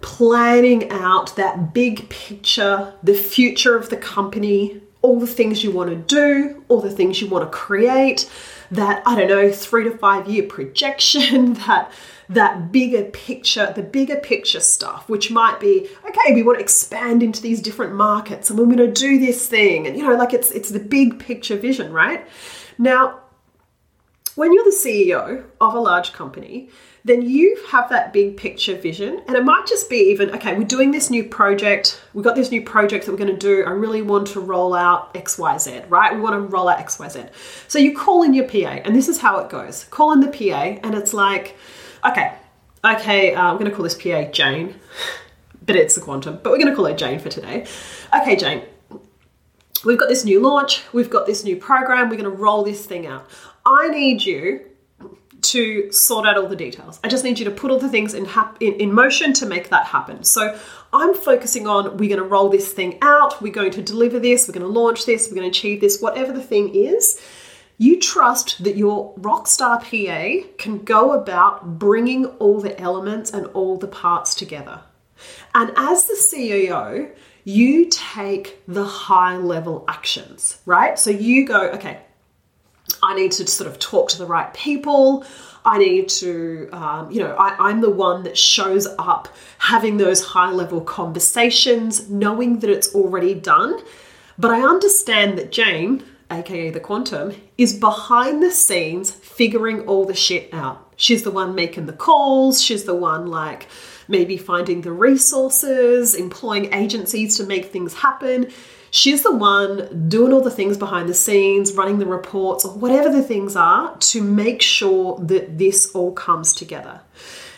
planning 0.01 0.91
out 0.91 1.37
that 1.37 1.73
big 1.73 2.09
picture, 2.09 2.93
the 3.03 3.15
future 3.15 3.77
of 3.77 3.91
the 3.91 3.97
company, 3.97 4.81
all 5.05 5.21
the 5.21 5.27
things 5.27 5.63
you 5.63 5.71
want 5.71 5.91
to 5.91 5.97
do, 5.97 6.65
all 6.69 6.81
the 6.81 6.91
things 6.91 7.21
you 7.21 7.29
want 7.29 7.45
to 7.45 7.51
create, 7.57 8.29
that, 8.71 9.03
I 9.05 9.15
don't 9.15 9.29
know, 9.29 9.53
three 9.53 9.85
to 9.85 9.91
five 9.99 10.27
year 10.27 10.45
projection, 10.45 11.53
that 11.67 11.93
that 12.31 12.73
bigger 12.73 13.05
picture, 13.05 13.71
the 13.77 13.83
bigger 13.83 14.17
picture 14.17 14.61
stuff, 14.61 15.07
which 15.11 15.31
might 15.31 15.61
be, 15.61 15.87
okay, 16.09 16.33
we 16.33 16.43
want 16.43 16.57
to 16.57 16.63
expand 16.63 17.23
into 17.23 17.43
these 17.43 17.61
different 17.61 17.95
markets 17.95 18.49
and 18.49 18.59
we're 18.59 18.65
going 18.65 18.79
to 18.79 18.91
do 18.91 19.19
this 19.19 19.47
thing. 19.47 19.87
And 19.87 19.95
you 19.95 20.09
know, 20.09 20.15
like 20.17 20.33
it's 20.33 20.51
it's 20.51 20.71
the 20.71 20.81
big 20.81 21.19
picture 21.19 21.57
vision, 21.57 21.93
right? 21.93 22.27
Now, 22.79 23.21
when 24.37 24.55
you're 24.55 24.65
the 24.65 24.71
CEO 24.71 25.45
of 25.61 25.75
a 25.75 25.81
large 25.81 26.15
company, 26.15 26.71
then 27.05 27.21
you 27.21 27.63
have 27.69 27.91
that 27.91 28.15
big 28.15 28.37
picture 28.37 28.75
vision. 28.75 29.23
And 29.27 29.37
it 29.37 29.45
might 29.45 29.67
just 29.67 29.91
be 29.91 30.11
even, 30.11 30.31
okay, 30.31 30.57
we're 30.57 30.65
doing 30.65 30.91
this 30.91 31.11
new 31.11 31.23
project. 31.23 32.03
We've 32.15 32.25
got 32.25 32.35
this 32.35 32.51
new 32.51 32.63
project 32.63 33.05
that 33.05 33.13
we're 33.13 33.19
going 33.19 33.31
to 33.31 33.37
do. 33.37 33.63
I 33.65 33.71
really 33.71 34.01
want 34.01 34.29
to 34.29 34.41
roll 34.41 34.73
out 34.73 35.13
XYZ, 35.13 35.91
right? 35.91 36.15
We 36.15 36.21
want 36.21 36.35
to 36.35 36.41
roll 36.41 36.67
out 36.67 36.79
XYZ. 36.79 37.31
So 37.69 37.79
you 37.79 37.95
call 37.95 38.23
in 38.23 38.33
your 38.33 38.49
PA, 38.49 38.81
and 38.85 38.97
this 38.97 39.09
is 39.09 39.19
how 39.19 39.39
it 39.41 39.51
goes 39.51 39.85
call 39.85 40.13
in 40.13 40.21
the 40.21 40.29
PA, 40.29 40.79
and 40.83 40.95
it's 40.95 41.13
like, 41.13 41.57
okay, 42.07 42.33
okay, 42.83 43.35
uh, 43.35 43.43
I'm 43.43 43.59
going 43.59 43.71
to 43.71 43.77
call 43.77 43.85
this 43.85 43.95
PA 43.95 44.31
Jane, 44.31 44.75
but 45.65 45.77
it's 45.77 45.95
the 45.95 46.01
quantum, 46.01 46.41
but 46.43 46.53
we're 46.53 46.59
going 46.59 46.71
to 46.71 46.75
call 46.75 46.87
her 46.87 46.95
Jane 46.95 47.19
for 47.19 47.29
today. 47.29 47.67
Okay, 48.19 48.35
Jane, 48.37 48.63
we've 49.85 49.99
got 49.99 50.09
this 50.09 50.25
new 50.25 50.41
launch, 50.41 50.83
we've 50.95 51.11
got 51.11 51.27
this 51.27 51.45
new 51.45 51.57
program, 51.57 52.09
we're 52.09 52.17
going 52.17 52.25
to 52.25 52.31
roll 52.31 52.65
this 52.65 52.87
thing 52.87 53.07
out. 53.07 53.29
I 53.67 53.89
need 53.89 54.23
you 54.23 54.61
to 55.45 55.91
sort 55.93 56.27
out 56.27 56.37
all 56.37 56.49
the 56.49 56.57
details. 56.57 57.01
I 57.05 57.09
just 57.09 57.25
need 57.25 57.39
you 57.39 57.45
to 57.45 57.51
put 57.51 57.71
all 57.71 57.79
the 57.79 57.89
things 57.89 58.15
in, 58.15 58.25
hap- 58.25 58.61
in, 58.61 58.75
in 58.75 58.93
motion 58.93 59.33
to 59.35 59.47
make 59.47 59.71
that 59.71 59.87
happen. 59.87 60.25
So 60.25 60.59
I'm 60.93 61.15
focusing 61.15 61.67
on 61.67 61.97
we're 61.97 62.09
going 62.09 62.23
to 62.23 62.29
roll 62.29 62.49
this 62.49 62.73
thing 62.73 62.99
out, 63.03 63.41
we're 63.43 63.53
going 63.53 63.73
to 63.73 63.83
deliver 63.83 64.19
this, 64.19 64.49
we're 64.49 64.55
going 64.55 64.67
to 64.67 64.81
launch 64.81 65.07
this, 65.07 65.29
we're 65.29 65.37
going 65.37 65.51
to 65.51 65.57
achieve 65.57 65.81
this, 65.81 66.01
whatever 66.01 66.33
the 66.33 66.43
thing 66.43 66.75
is. 66.75 67.21
You 67.77 67.99
trust 67.99 68.63
that 68.63 68.77
your 68.77 69.15
rockstar 69.17 69.81
PA 69.81 70.49
can 70.59 70.79
go 70.79 71.13
about 71.13 71.79
bringing 71.79 72.27
all 72.27 72.61
the 72.61 72.81
elements 72.81 73.31
and 73.33 73.47
all 73.47 73.77
the 73.77 73.89
parts 73.89 74.35
together. 74.35 74.83
And 75.55 75.73
as 75.77 76.05
the 76.05 76.15
CEO, 76.15 77.11
you 77.45 77.89
take 77.91 78.63
the 78.67 78.85
high 78.85 79.37
level 79.37 79.85
actions, 79.89 80.61
right? 80.67 80.99
So 80.99 81.11
you 81.11 81.47
go, 81.47 81.71
okay, 81.71 82.01
I 83.03 83.15
need 83.15 83.33
to 83.33 83.47
sort 83.47 83.71
of 83.71 83.79
talk 83.79 84.09
to 84.11 84.19
the 84.19 84.27
right 84.27 84.53
people. 84.55 85.25
I 85.65 85.79
need 85.79 86.09
to, 86.11 86.69
um, 86.73 87.11
you 87.11 87.21
know, 87.21 87.35
I, 87.37 87.71
I'm 87.71 87.81
the 87.81 87.91
one 87.91 88.23
that 88.25 88.37
shows 88.37 88.87
up 88.99 89.29
having 89.59 89.97
those 89.97 90.23
high 90.23 90.51
level 90.51 90.81
conversations, 90.81 92.11
knowing 92.11 92.59
that 92.59 92.69
it's 92.69 92.95
already 92.95 93.35
done. 93.35 93.81
But 94.39 94.51
I 94.51 94.61
understand 94.61 95.39
that 95.39 95.53
Jane, 95.53 96.05
aka 96.31 96.71
the 96.71 96.81
quantum, 96.81 97.35
is 97.57 97.73
behind 97.73 98.43
the 98.43 98.51
scenes 98.51 99.11
figuring 99.11 99.87
all 99.87 100.05
the 100.05 100.15
shit 100.15 100.53
out. 100.53 100.93
She's 100.97 101.23
the 101.23 101.31
one 101.31 101.55
making 101.55 101.87
the 101.87 101.93
calls, 101.93 102.63
she's 102.63 102.85
the 102.85 102.95
one 102.95 103.27
like 103.27 103.69
maybe 104.07 104.37
finding 104.37 104.83
the 104.83 104.93
resources, 104.93 106.15
employing 106.15 106.75
agencies 106.75 107.39
to 107.39 107.45
make 107.45 107.67
things 107.67 107.95
happen. 107.95 108.53
She's 108.95 109.25
the 109.25 109.35
one 109.35 110.09
doing 110.09 110.33
all 110.33 110.41
the 110.41 110.53
things 110.53 110.79
behind 110.79 111.09
the 111.09 111.15
scenes, 111.15 111.73
running 111.73 111.99
the 111.99 112.07
reports, 112.07 112.65
or 112.65 112.75
whatever 112.75 113.09
the 113.09 113.25
things 113.25 113.57
are 113.57 113.97
to 113.97 114.23
make 114.23 114.63
sure 114.63 115.19
that 115.19 115.59
this 115.59 115.91
all 115.97 116.13
comes 116.13 116.53
together. 116.53 117.01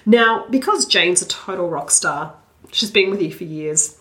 Now, 0.06 0.46
because 0.48 0.86
Jane's 0.86 1.20
a 1.20 1.28
total 1.28 1.68
rock 1.68 1.90
star, 1.90 2.32
she's 2.72 2.90
been 2.90 3.10
with 3.10 3.20
you 3.20 3.30
for 3.30 3.44
years, 3.44 4.00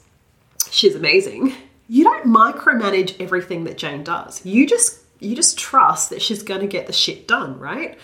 she's 0.71 0.95
amazing. 0.95 1.53
You 1.89 2.05
don't 2.05 2.25
micromanage 2.25 3.19
everything 3.19 3.65
that 3.65 3.77
Jane 3.77 4.05
does. 4.05 4.45
You 4.45 4.65
just 4.65 5.01
you 5.19 5.35
just 5.35 5.57
trust 5.57 6.11
that 6.11 6.21
she's 6.21 6.41
going 6.41 6.61
to 6.61 6.67
get 6.67 6.87
the 6.87 6.93
shit 6.93 7.27
done, 7.27 7.59
right? 7.59 7.99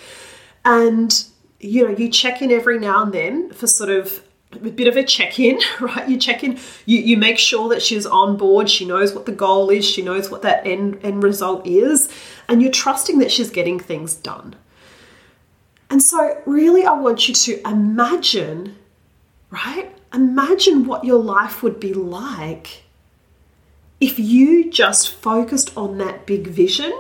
And 0.66 1.24
you 1.62 1.88
know, 1.88 1.96
you 1.96 2.10
check 2.10 2.42
in 2.42 2.52
every 2.52 2.80
now 2.80 3.04
and 3.04 3.14
then 3.14 3.54
for 3.54 3.66
sort 3.66 3.92
of 3.92 4.22
a 4.54 4.58
bit 4.58 4.88
of 4.88 4.98
a 4.98 5.04
check-in 5.04 5.60
right? 5.80 6.08
You 6.10 6.18
check 6.18 6.44
in 6.44 6.60
you, 6.86 7.00
you 7.00 7.18
make 7.18 7.38
sure 7.38 7.70
that 7.70 7.82
she's 7.82 8.06
on 8.06 8.38
board 8.38 8.70
she 8.70 8.86
knows 8.86 9.14
what 9.14 9.26
the 9.26 9.32
goal 9.32 9.70
is 9.70 9.86
she 9.86 10.02
knows 10.02 10.30
what 10.30 10.42
that 10.42 10.66
end, 10.66 11.00
end 11.04 11.24
result 11.24 11.66
is 11.66 12.10
and 12.48 12.62
you're 12.62 12.72
trusting 12.72 13.20
that 13.20 13.32
she's 13.32 13.50
getting 13.50 13.80
things 13.80 14.16
done. 14.16 14.56
And 15.90 16.02
so 16.02 16.42
really 16.46 16.86
i 16.86 16.94
want 16.94 17.28
you 17.28 17.34
to 17.34 17.68
imagine 17.68 18.76
right? 19.52 19.94
Imagine 20.14 20.86
what 20.86 21.04
your 21.04 21.22
life 21.22 21.62
would 21.62 21.80
be 21.80 21.94
like 21.94 22.84
if 24.00 24.18
you 24.18 24.72
just 24.72 25.12
focused 25.14 25.78
on 25.78 26.00
that 26.00 26.26
big 26.26 26.48
vision 26.48 26.92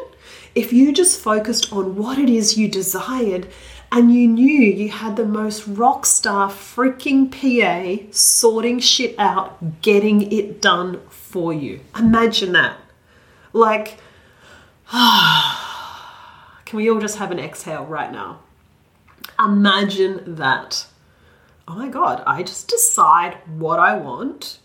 if 0.53 0.71
you 0.71 0.93
just 0.93 1.19
focused 1.19 1.71
on 1.73 1.95
what 1.95 2.19
it 2.19 2.29
is 2.29 2.57
you 2.57 2.67
desired 2.67 3.47
and 3.91 4.13
you 4.13 4.27
knew 4.27 4.61
you 4.61 4.89
had 4.89 5.17
the 5.17 5.25
most 5.25 5.67
rock 5.67 6.05
star 6.05 6.49
freaking 6.49 7.29
PA 7.29 8.07
sorting 8.11 8.79
shit 8.79 9.15
out, 9.19 9.81
getting 9.81 10.31
it 10.31 10.61
done 10.61 11.01
for 11.09 11.51
you. 11.51 11.81
Imagine 11.97 12.53
that. 12.53 12.77
Like, 13.51 13.97
can 14.91 16.77
we 16.77 16.89
all 16.89 17.01
just 17.01 17.17
have 17.17 17.31
an 17.31 17.39
exhale 17.39 17.85
right 17.85 18.11
now? 18.11 18.39
Imagine 19.37 20.35
that. 20.35 20.87
Oh 21.67 21.75
my 21.75 21.89
God, 21.89 22.23
I 22.25 22.43
just 22.43 22.69
decide 22.69 23.37
what 23.57 23.79
I 23.79 23.97
want 23.97 24.59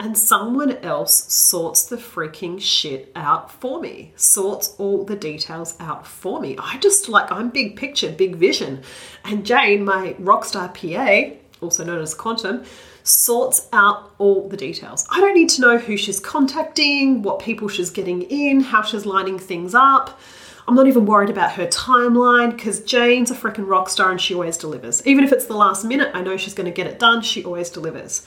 and 0.00 0.16
someone 0.16 0.78
else 0.78 1.30
sorts 1.30 1.84
the 1.84 1.96
freaking 1.96 2.58
shit 2.58 3.12
out 3.14 3.52
for 3.52 3.80
me, 3.80 4.12
sorts 4.16 4.74
all 4.78 5.04
the 5.04 5.14
details 5.14 5.76
out 5.78 6.06
for 6.06 6.40
me. 6.40 6.56
I 6.58 6.78
just 6.78 7.10
like, 7.10 7.30
I'm 7.30 7.50
big 7.50 7.76
picture, 7.76 8.10
big 8.10 8.36
vision. 8.36 8.82
And 9.24 9.44
Jane, 9.44 9.84
my 9.84 10.14
rockstar 10.14 10.72
PA, 10.72 11.36
also 11.60 11.84
known 11.84 12.00
as 12.00 12.14
Quantum, 12.14 12.64
sorts 13.02 13.68
out 13.74 14.14
all 14.16 14.48
the 14.48 14.56
details. 14.56 15.06
I 15.10 15.20
don't 15.20 15.34
need 15.34 15.50
to 15.50 15.60
know 15.60 15.76
who 15.76 15.98
she's 15.98 16.18
contacting, 16.18 17.20
what 17.20 17.38
people 17.38 17.68
she's 17.68 17.90
getting 17.90 18.22
in, 18.22 18.60
how 18.60 18.80
she's 18.80 19.04
lining 19.04 19.38
things 19.38 19.74
up. 19.74 20.18
I'm 20.66 20.74
not 20.74 20.86
even 20.86 21.04
worried 21.04 21.30
about 21.30 21.52
her 21.52 21.66
timeline 21.66 22.56
because 22.56 22.80
Jane's 22.80 23.30
a 23.30 23.34
freaking 23.34 23.68
rock 23.68 23.90
star 23.90 24.10
and 24.10 24.20
she 24.20 24.34
always 24.34 24.56
delivers. 24.56 25.06
Even 25.06 25.24
if 25.24 25.32
it's 25.32 25.46
the 25.46 25.56
last 25.56 25.84
minute, 25.84 26.10
I 26.14 26.22
know 26.22 26.36
she's 26.38 26.54
going 26.54 26.66
to 26.66 26.72
get 26.72 26.86
it 26.86 26.98
done. 26.98 27.20
She 27.20 27.44
always 27.44 27.68
delivers. 27.70 28.24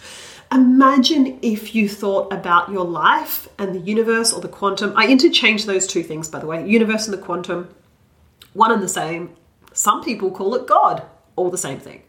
Imagine 0.53 1.39
if 1.41 1.74
you 1.74 1.89
thought 1.89 2.31
about 2.31 2.69
your 2.69 2.86
life 2.86 3.48
and 3.57 3.74
the 3.74 3.79
universe 3.79 4.31
or 4.31 4.39
the 4.39 4.48
quantum. 4.48 4.93
I 4.95 5.07
interchange 5.07 5.65
those 5.65 5.88
two 5.88 6.03
things, 6.03 6.29
by 6.29 6.39
the 6.39 6.45
way 6.45 6.67
universe 6.67 7.07
and 7.07 7.17
the 7.17 7.22
quantum, 7.22 7.74
one 8.53 8.72
and 8.72 8.83
the 8.83 8.88
same. 8.88 9.36
Some 9.74 10.03
people 10.03 10.29
call 10.29 10.53
it 10.53 10.67
God, 10.67 11.01
all 11.36 11.50
the 11.50 11.57
same 11.57 11.79
thing, 11.79 12.03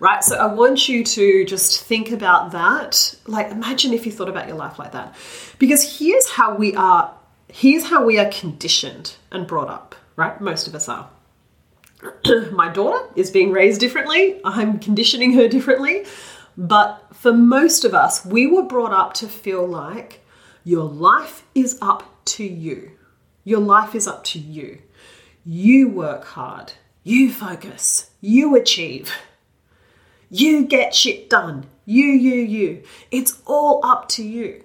right? 0.00 0.24
So 0.24 0.36
I 0.36 0.52
want 0.52 0.88
you 0.88 1.04
to 1.04 1.44
just 1.44 1.84
think 1.84 2.10
about 2.10 2.50
that. 2.50 3.14
Like, 3.28 3.52
imagine 3.52 3.92
if 3.92 4.04
you 4.06 4.10
thought 4.10 4.28
about 4.28 4.48
your 4.48 4.56
life 4.56 4.76
like 4.76 4.90
that. 4.90 5.14
Because 5.60 5.98
here's 5.98 6.28
how 6.30 6.56
we 6.56 6.74
are, 6.74 7.14
here's 7.46 7.84
how 7.84 8.04
we 8.04 8.18
are 8.18 8.28
conditioned 8.30 9.14
and 9.30 9.46
brought 9.46 9.68
up, 9.68 9.94
right? 10.16 10.40
Most 10.40 10.66
of 10.66 10.74
us 10.74 10.88
are. 10.88 11.08
My 12.50 12.68
daughter 12.68 13.08
is 13.14 13.30
being 13.30 13.52
raised 13.52 13.80
differently. 13.80 14.40
I'm 14.44 14.80
conditioning 14.80 15.32
her 15.34 15.46
differently. 15.46 16.06
But 16.56 17.06
for 17.12 17.32
most 17.32 17.84
of 17.84 17.94
us, 17.94 18.24
we 18.24 18.46
were 18.46 18.62
brought 18.62 18.92
up 18.92 19.14
to 19.14 19.28
feel 19.28 19.66
like 19.66 20.24
your 20.62 20.84
life 20.84 21.44
is 21.54 21.78
up 21.82 22.24
to 22.26 22.44
you. 22.44 22.92
Your 23.44 23.60
life 23.60 23.94
is 23.94 24.06
up 24.06 24.24
to 24.24 24.38
you. 24.38 24.80
You 25.44 25.88
work 25.88 26.24
hard. 26.24 26.72
You 27.02 27.30
focus. 27.30 28.10
You 28.20 28.56
achieve. 28.56 29.12
You 30.30 30.64
get 30.64 30.94
shit 30.94 31.28
done. 31.28 31.66
You, 31.84 32.06
you, 32.06 32.36
you. 32.36 32.82
It's 33.10 33.42
all 33.46 33.84
up 33.84 34.08
to 34.10 34.22
you. 34.24 34.64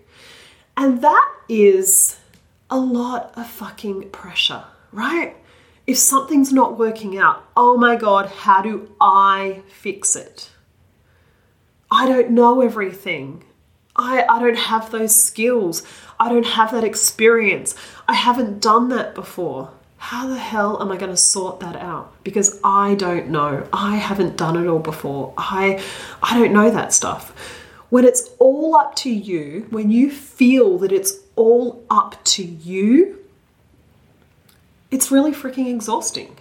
And 0.78 1.02
that 1.02 1.30
is 1.50 2.18
a 2.70 2.80
lot 2.80 3.34
of 3.36 3.48
fucking 3.48 4.12
pressure, 4.12 4.64
right? 4.92 5.36
If 5.86 5.98
something's 5.98 6.54
not 6.54 6.80
working 6.80 7.18
out, 7.18 7.44
oh 7.58 7.76
my 7.76 7.98
God, 7.98 8.28
how 8.28 8.62
do 8.62 8.96
I 9.02 9.64
fix 9.68 10.16
it? 10.16 10.50
I 11.92 12.08
don't 12.08 12.32
know 12.32 12.62
everything. 12.62 13.44
I, 13.96 14.24
I 14.30 14.40
don't 14.40 14.58
have 14.58 14.92
those 14.92 15.22
skills. 15.22 15.84
I 16.20 16.30
don't 16.30 16.46
have 16.46 16.72
that 16.72 16.84
experience. 16.84 17.76
I 18.08 18.14
haven't 18.14 18.62
done 18.62 18.90
that 18.90 19.16
before. 19.16 19.72
How 19.98 20.28
the 20.28 20.38
hell 20.38 20.82
am 20.82 20.92
I 20.92 20.98
going 20.98 21.12
to 21.12 21.18
sort 21.18 21.60
that 21.60 21.76
out? 21.76 22.14
Because 22.24 22.60
I 22.64 22.96
don't 22.96 23.28
know. 23.30 23.68
I 23.74 23.98
haven't 23.98 24.38
done 24.38 24.56
it 24.56 24.68
all 24.68 24.80
before. 24.80 25.34
I 25.38 25.84
I 26.24 26.40
don't 26.40 26.54
know 26.54 26.72
that 26.72 26.94
stuff. 26.94 27.34
When 27.90 28.06
it's 28.06 28.30
all 28.40 28.76
up 28.76 28.96
to 28.98 29.10
you, 29.10 29.68
when 29.72 29.92
you 29.92 30.10
feel 30.12 30.78
that 30.78 30.92
it's 30.92 31.20
all 31.36 31.84
up 31.90 32.24
to 32.24 32.44
you, 32.44 33.20
it's 34.92 35.12
really 35.12 35.32
freaking 35.32 35.68
exhausting. 35.68 36.38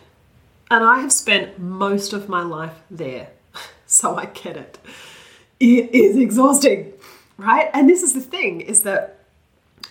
And 0.70 0.84
I 0.84 1.00
have 1.00 1.12
spent 1.12 1.58
most 1.58 2.12
of 2.12 2.28
my 2.28 2.42
life 2.42 2.80
there. 2.90 3.30
So 3.90 4.16
I 4.16 4.26
get 4.26 4.54
it. 4.54 4.78
It 5.60 5.94
is 5.94 6.16
exhausting, 6.16 6.92
right? 7.36 7.70
And 7.74 7.88
this 7.88 8.02
is 8.02 8.14
the 8.14 8.20
thing 8.20 8.60
is 8.60 8.82
that 8.82 9.18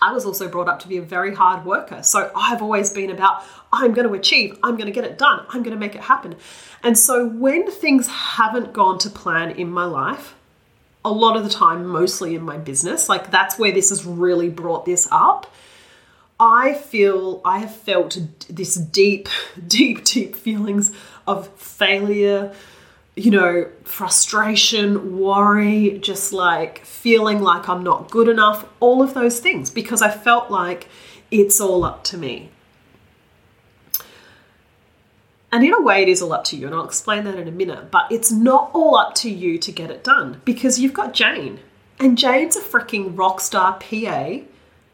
I 0.02 0.14
was 0.14 0.26
also 0.26 0.48
brought 0.48 0.68
up 0.68 0.80
to 0.82 0.88
be 0.88 0.98
a 0.98 1.02
very 1.02 1.34
hard 1.34 1.66
worker. 1.66 2.04
So 2.04 2.32
I've 2.36 2.62
always 2.62 2.92
been 2.92 3.10
about, 3.10 3.44
I'm 3.74 3.94
going 3.94 4.08
to 4.08 4.14
achieve, 4.14 4.58
I'm 4.64 4.76
going 4.76 4.86
to 4.86 4.92
get 4.92 5.04
it 5.04 5.18
done, 5.18 5.46
I'm 5.50 5.64
going 5.64 5.76
to 5.76 5.80
make 5.80 5.96
it 5.96 6.02
happen. 6.02 6.36
And 6.84 6.98
so 6.98 7.28
when 7.28 7.70
things 7.70 8.08
haven't 8.08 8.74
gone 8.74 9.00
to 9.00 9.10
plan 9.10 9.52
in 9.52 9.70
my 9.70 9.86
life, 9.86 10.36
a 11.04 11.12
lot 11.12 11.38
of 11.38 11.44
the 11.44 11.50
time, 11.50 11.86
mostly 11.86 12.36
in 12.36 12.44
my 12.44 12.58
business, 12.58 13.10
like 13.10 13.32
that's 13.32 13.58
where 13.58 13.72
this 13.72 13.90
has 13.90 14.06
really 14.06 14.50
brought 14.50 14.86
this 14.86 15.08
up. 15.12 15.52
I 16.40 16.76
feel 16.76 17.42
I 17.44 17.60
have 17.60 17.74
felt 17.74 18.20
this 18.50 18.76
deep, 18.76 19.30
deep, 19.68 20.04
deep 20.04 20.36
feelings 20.36 20.92
of 21.26 21.48
failure, 21.58 22.54
you 23.18 23.32
know, 23.32 23.68
frustration, 23.84 25.18
worry, 25.18 25.98
just 26.00 26.32
like 26.32 26.86
feeling 26.86 27.42
like 27.42 27.68
I'm 27.68 27.84
not 27.84 28.12
good 28.12 28.30
enough, 28.30 28.66
all 28.80 29.02
of 29.02 29.16
those 29.16 29.40
things, 29.40 29.72
because 29.72 30.04
I 30.04 30.12
felt 30.12 30.52
like 30.52 30.88
it's 31.32 31.60
all 31.60 31.84
up 31.84 32.04
to 32.06 32.18
me. 32.18 32.52
And 35.52 35.64
in 35.64 35.74
a 35.74 35.82
way, 35.82 36.04
it 36.04 36.10
is 36.10 36.22
all 36.22 36.32
up 36.32 36.44
to 36.46 36.56
you, 36.56 36.68
and 36.68 36.76
I'll 36.76 36.86
explain 36.86 37.24
that 37.24 37.36
in 37.36 37.48
a 37.48 37.52
minute, 37.52 37.90
but 37.90 38.12
it's 38.12 38.32
not 38.32 38.70
all 38.74 38.96
up 38.96 39.16
to 39.16 39.32
you 39.32 39.58
to 39.58 39.72
get 39.72 39.90
it 39.90 40.04
done 40.04 40.42
because 40.46 40.80
you've 40.80 40.94
got 40.94 41.16
Jane, 41.16 41.60
and 42.00 42.20
Jane's 42.20 42.56
a 42.56 42.62
freaking 42.62 43.18
rock 43.18 43.42
star 43.42 43.80
PA, 43.80 44.42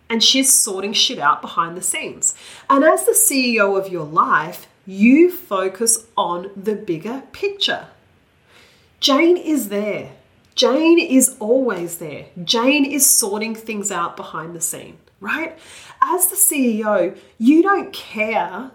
and 0.10 0.24
she's 0.24 0.54
sorting 0.54 0.94
shit 0.94 1.20
out 1.20 1.42
behind 1.42 1.76
the 1.76 1.82
scenes. 1.82 2.36
And 2.70 2.86
as 2.86 3.06
the 3.06 3.12
CEO 3.12 3.78
of 3.78 3.92
your 3.92 4.06
life, 4.06 4.68
you 4.86 5.30
focus 5.30 6.06
on 6.16 6.52
the 6.56 6.76
bigger 6.76 7.24
picture. 7.34 7.88
Jane 9.04 9.36
is 9.36 9.68
there. 9.68 10.12
Jane 10.56 10.98
is 10.98 11.36
always 11.42 11.98
there. 11.98 12.28
Jane 12.42 12.86
is 12.86 13.06
sorting 13.06 13.54
things 13.54 13.92
out 13.92 14.16
behind 14.16 14.56
the 14.56 14.62
scene, 14.62 14.98
right? 15.20 15.60
As 16.02 16.28
the 16.28 16.38
CEO, 16.38 17.18
you 17.38 17.62
don't 17.62 17.92
care 17.92 18.72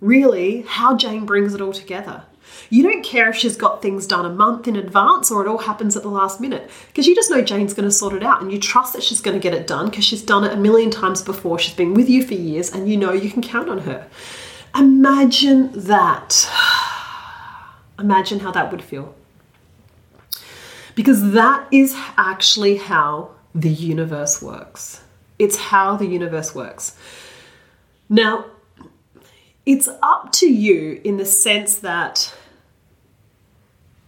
really 0.00 0.62
how 0.62 0.96
Jane 0.96 1.26
brings 1.26 1.52
it 1.52 1.60
all 1.60 1.72
together. 1.72 2.22
You 2.68 2.84
don't 2.84 3.04
care 3.04 3.28
if 3.28 3.34
she's 3.34 3.56
got 3.56 3.82
things 3.82 4.06
done 4.06 4.24
a 4.24 4.30
month 4.32 4.68
in 4.68 4.76
advance 4.76 5.32
or 5.32 5.44
it 5.44 5.48
all 5.48 5.58
happens 5.58 5.96
at 5.96 6.04
the 6.04 6.08
last 6.10 6.40
minute 6.40 6.70
because 6.86 7.08
you 7.08 7.16
just 7.16 7.28
know 7.28 7.42
Jane's 7.42 7.74
going 7.74 7.88
to 7.88 7.92
sort 7.92 8.14
it 8.14 8.22
out 8.22 8.42
and 8.42 8.52
you 8.52 8.58
trust 8.60 8.92
that 8.92 9.02
she's 9.02 9.20
going 9.20 9.36
to 9.36 9.42
get 9.42 9.52
it 9.52 9.66
done 9.66 9.86
because 9.86 10.04
she's 10.04 10.22
done 10.22 10.44
it 10.44 10.52
a 10.52 10.56
million 10.56 10.92
times 10.92 11.22
before. 11.22 11.58
She's 11.58 11.74
been 11.74 11.94
with 11.94 12.08
you 12.08 12.24
for 12.24 12.34
years 12.34 12.70
and 12.70 12.88
you 12.88 12.96
know 12.96 13.12
you 13.12 13.28
can 13.32 13.42
count 13.42 13.68
on 13.68 13.78
her. 13.80 14.06
Imagine 14.76 15.72
that. 15.72 16.48
Imagine 17.98 18.38
how 18.38 18.52
that 18.52 18.70
would 18.70 18.84
feel 18.84 19.16
because 21.00 21.32
that 21.32 21.66
is 21.72 21.96
actually 22.18 22.76
how 22.76 23.30
the 23.54 23.70
universe 23.70 24.42
works. 24.42 25.02
It's 25.38 25.56
how 25.56 25.96
the 25.96 26.04
universe 26.04 26.54
works. 26.54 26.94
Now, 28.10 28.44
it's 29.64 29.88
up 30.02 30.30
to 30.32 30.46
you 30.46 31.00
in 31.02 31.16
the 31.16 31.24
sense 31.24 31.76
that 31.76 32.34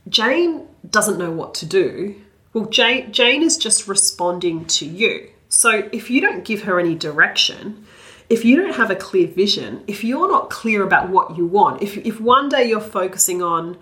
Jane 0.06 0.68
doesn't 0.90 1.16
know 1.16 1.30
what 1.30 1.54
to 1.54 1.64
do. 1.64 2.14
Well, 2.52 2.66
Jane, 2.66 3.10
Jane 3.10 3.42
is 3.42 3.56
just 3.56 3.88
responding 3.88 4.66
to 4.66 4.84
you. 4.84 5.30
So 5.48 5.88
if 5.92 6.10
you 6.10 6.20
don't 6.20 6.44
give 6.44 6.64
her 6.64 6.78
any 6.78 6.94
direction, 6.94 7.86
if 8.28 8.44
you 8.44 8.60
don't 8.60 8.76
have 8.76 8.90
a 8.90 8.96
clear 8.96 9.28
vision, 9.28 9.82
if 9.86 10.04
you're 10.04 10.28
not 10.28 10.50
clear 10.50 10.82
about 10.82 11.08
what 11.08 11.38
you 11.38 11.46
want, 11.46 11.80
if, 11.80 11.96
if 11.96 12.20
one 12.20 12.50
day 12.50 12.68
you're 12.68 12.82
focusing 12.82 13.42
on, 13.42 13.78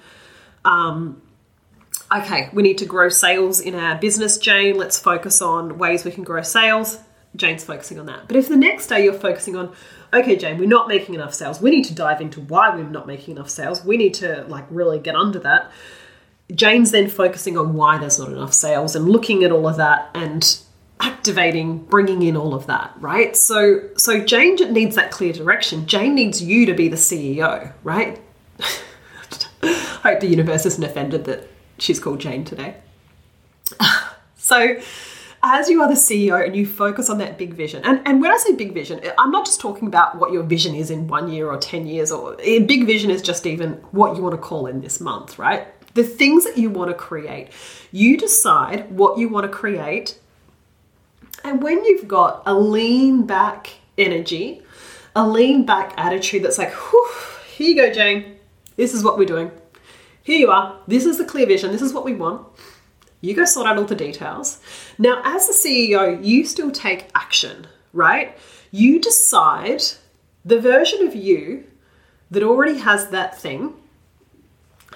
um, 0.65 1.21
okay, 2.13 2.51
we 2.53 2.63
need 2.63 2.79
to 2.79 2.87
grow 2.87 3.09
sales 3.09 3.61
in 3.61 3.75
our 3.75 3.97
business, 3.99 4.39
Jane. 4.39 4.77
Let's 4.77 4.99
focus 4.99 5.41
on 5.41 5.79
ways 5.79 6.05
we 6.05 6.11
can 6.11 6.25
grow 6.25 6.43
sales. 6.43 6.99
Jane's 7.37 7.65
focusing 7.65 7.99
on 7.99 8.07
that. 8.07 8.27
But 8.27 8.37
if 8.37 8.49
the 8.49 8.57
next 8.57 8.89
day 8.89 9.05
you're 9.05 9.15
focusing 9.15 9.57
on, 9.57 9.73
okay, 10.13 10.37
Jane, 10.37 10.59
we're 10.59 10.69
not 10.69 10.89
making 10.89 11.15
enough 11.15 11.35
sales, 11.35 11.61
we 11.61 11.71
need 11.71 11.85
to 11.85 11.95
dive 11.95 12.21
into 12.21 12.41
why 12.41 12.75
we're 12.75 12.83
not 12.83 13.07
making 13.07 13.37
enough 13.37 13.49
sales. 13.49 13.85
We 13.85 13.97
need 13.97 14.15
to 14.15 14.45
like 14.49 14.65
really 14.71 14.99
get 14.99 15.15
under 15.15 15.39
that. 15.41 15.71
Jane's 16.53 16.91
then 16.91 17.09
focusing 17.09 17.57
on 17.57 17.75
why 17.75 17.99
there's 17.99 18.19
not 18.19 18.31
enough 18.31 18.53
sales 18.53 18.97
and 18.97 19.09
looking 19.09 19.45
at 19.45 19.53
all 19.53 19.69
of 19.69 19.77
that 19.77 20.11
and 20.15 20.59
activating 21.01 21.79
bringing 21.79 22.21
in 22.23 22.37
all 22.37 22.55
of 22.55 22.67
that 22.67 22.93
right 22.99 23.35
so 23.35 23.81
so 23.97 24.21
jane 24.23 24.57
needs 24.71 24.97
that 24.97 25.11
clear 25.11 25.33
direction 25.33 25.87
jane 25.87 26.15
needs 26.15 26.43
you 26.43 26.67
to 26.67 26.75
be 26.75 26.89
the 26.89 26.97
ceo 26.97 27.73
right 27.83 28.21
hope 29.63 30.21
the 30.21 30.27
universe 30.27 30.67
isn't 30.67 30.85
offended 30.85 31.25
that 31.25 31.50
she's 31.81 31.99
called 31.99 32.21
Jane 32.21 32.45
today. 32.45 32.77
so, 34.37 34.79
as 35.43 35.69
you 35.69 35.81
are 35.83 35.89
the 35.89 35.95
CEO 35.95 36.45
and 36.45 36.55
you 36.55 36.67
focus 36.67 37.09
on 37.09 37.19
that 37.19 37.39
big 37.39 37.55
vision, 37.55 37.83
and, 37.85 38.01
and 38.07 38.21
when 38.21 38.31
I 38.31 38.37
say 38.37 38.55
big 38.55 38.75
vision, 38.75 39.01
I'm 39.19 39.31
not 39.31 39.47
just 39.47 39.61
talking 39.61 39.89
about 39.89 40.19
what 40.19 40.33
your 40.33 40.43
vision 40.43 40.75
is 40.75 40.91
in 40.91 41.09
one 41.09 41.31
year 41.31 41.49
or 41.49 41.57
10 41.57 41.87
years, 41.87 42.13
or 42.13 42.37
eh, 42.43 42.61
big 42.61 42.87
vision 42.87 43.11
is 43.11 43.23
just 43.23 43.47
even 43.47 43.73
what 43.93 44.17
you 44.17 44.23
want 44.23 44.35
to 44.35 44.41
call 44.41 44.67
in 44.67 44.81
this 44.81 45.01
month, 45.01 45.39
right? 45.39 45.67
The 45.95 46.05
things 46.05 46.45
that 46.45 46.57
you 46.57 46.71
want 46.71 46.91
to 46.91 46.95
create. 46.95 47.49
You 47.91 48.17
decide 48.17 48.91
what 48.91 49.19
you 49.19 49.29
want 49.29 49.45
to 49.45 49.49
create, 49.49 50.19
and 51.43 51.63
when 51.63 51.85
you've 51.85 52.07
got 52.07 52.43
a 52.45 52.55
lean 52.55 53.27
back 53.27 53.71
energy, 53.97 54.63
a 55.17 55.27
lean 55.27 55.65
back 55.65 55.95
attitude 55.97 56.43
that's 56.43 56.59
like, 56.59 56.73
here 57.49 57.69
you 57.69 57.77
go, 57.77 57.93
Jane, 57.93 58.37
this 58.77 58.95
is 58.95 59.03
what 59.03 59.19
we're 59.19 59.25
doing 59.25 59.51
here 60.31 60.39
you 60.39 60.51
are. 60.53 60.79
This 60.87 61.07
is 61.07 61.19
the 61.19 61.25
clear 61.25 61.45
vision. 61.45 61.73
This 61.73 61.83
is 61.83 61.93
what 61.93 62.05
we 62.05 62.15
want. 62.15 62.47
You 63.21 63.35
go 63.35 63.45
sort 63.45 63.67
out 63.67 63.79
all 63.79 63.85
the 63.85 63.97
details. 63.97 64.61
Now, 64.97 65.21
as 65.25 65.49
the 65.49 65.53
CEO, 65.53 66.25
you 66.25 66.45
still 66.45 66.71
take 66.71 67.11
action, 67.17 67.67
right? 67.93 68.39
You 68.71 69.01
decide 69.01 69.83
the 70.45 70.61
version 70.61 71.05
of 71.05 71.17
you 71.17 71.65
that 72.31 72.45
already 72.45 72.79
has 72.79 73.09
that 73.09 73.41
thing, 73.41 73.75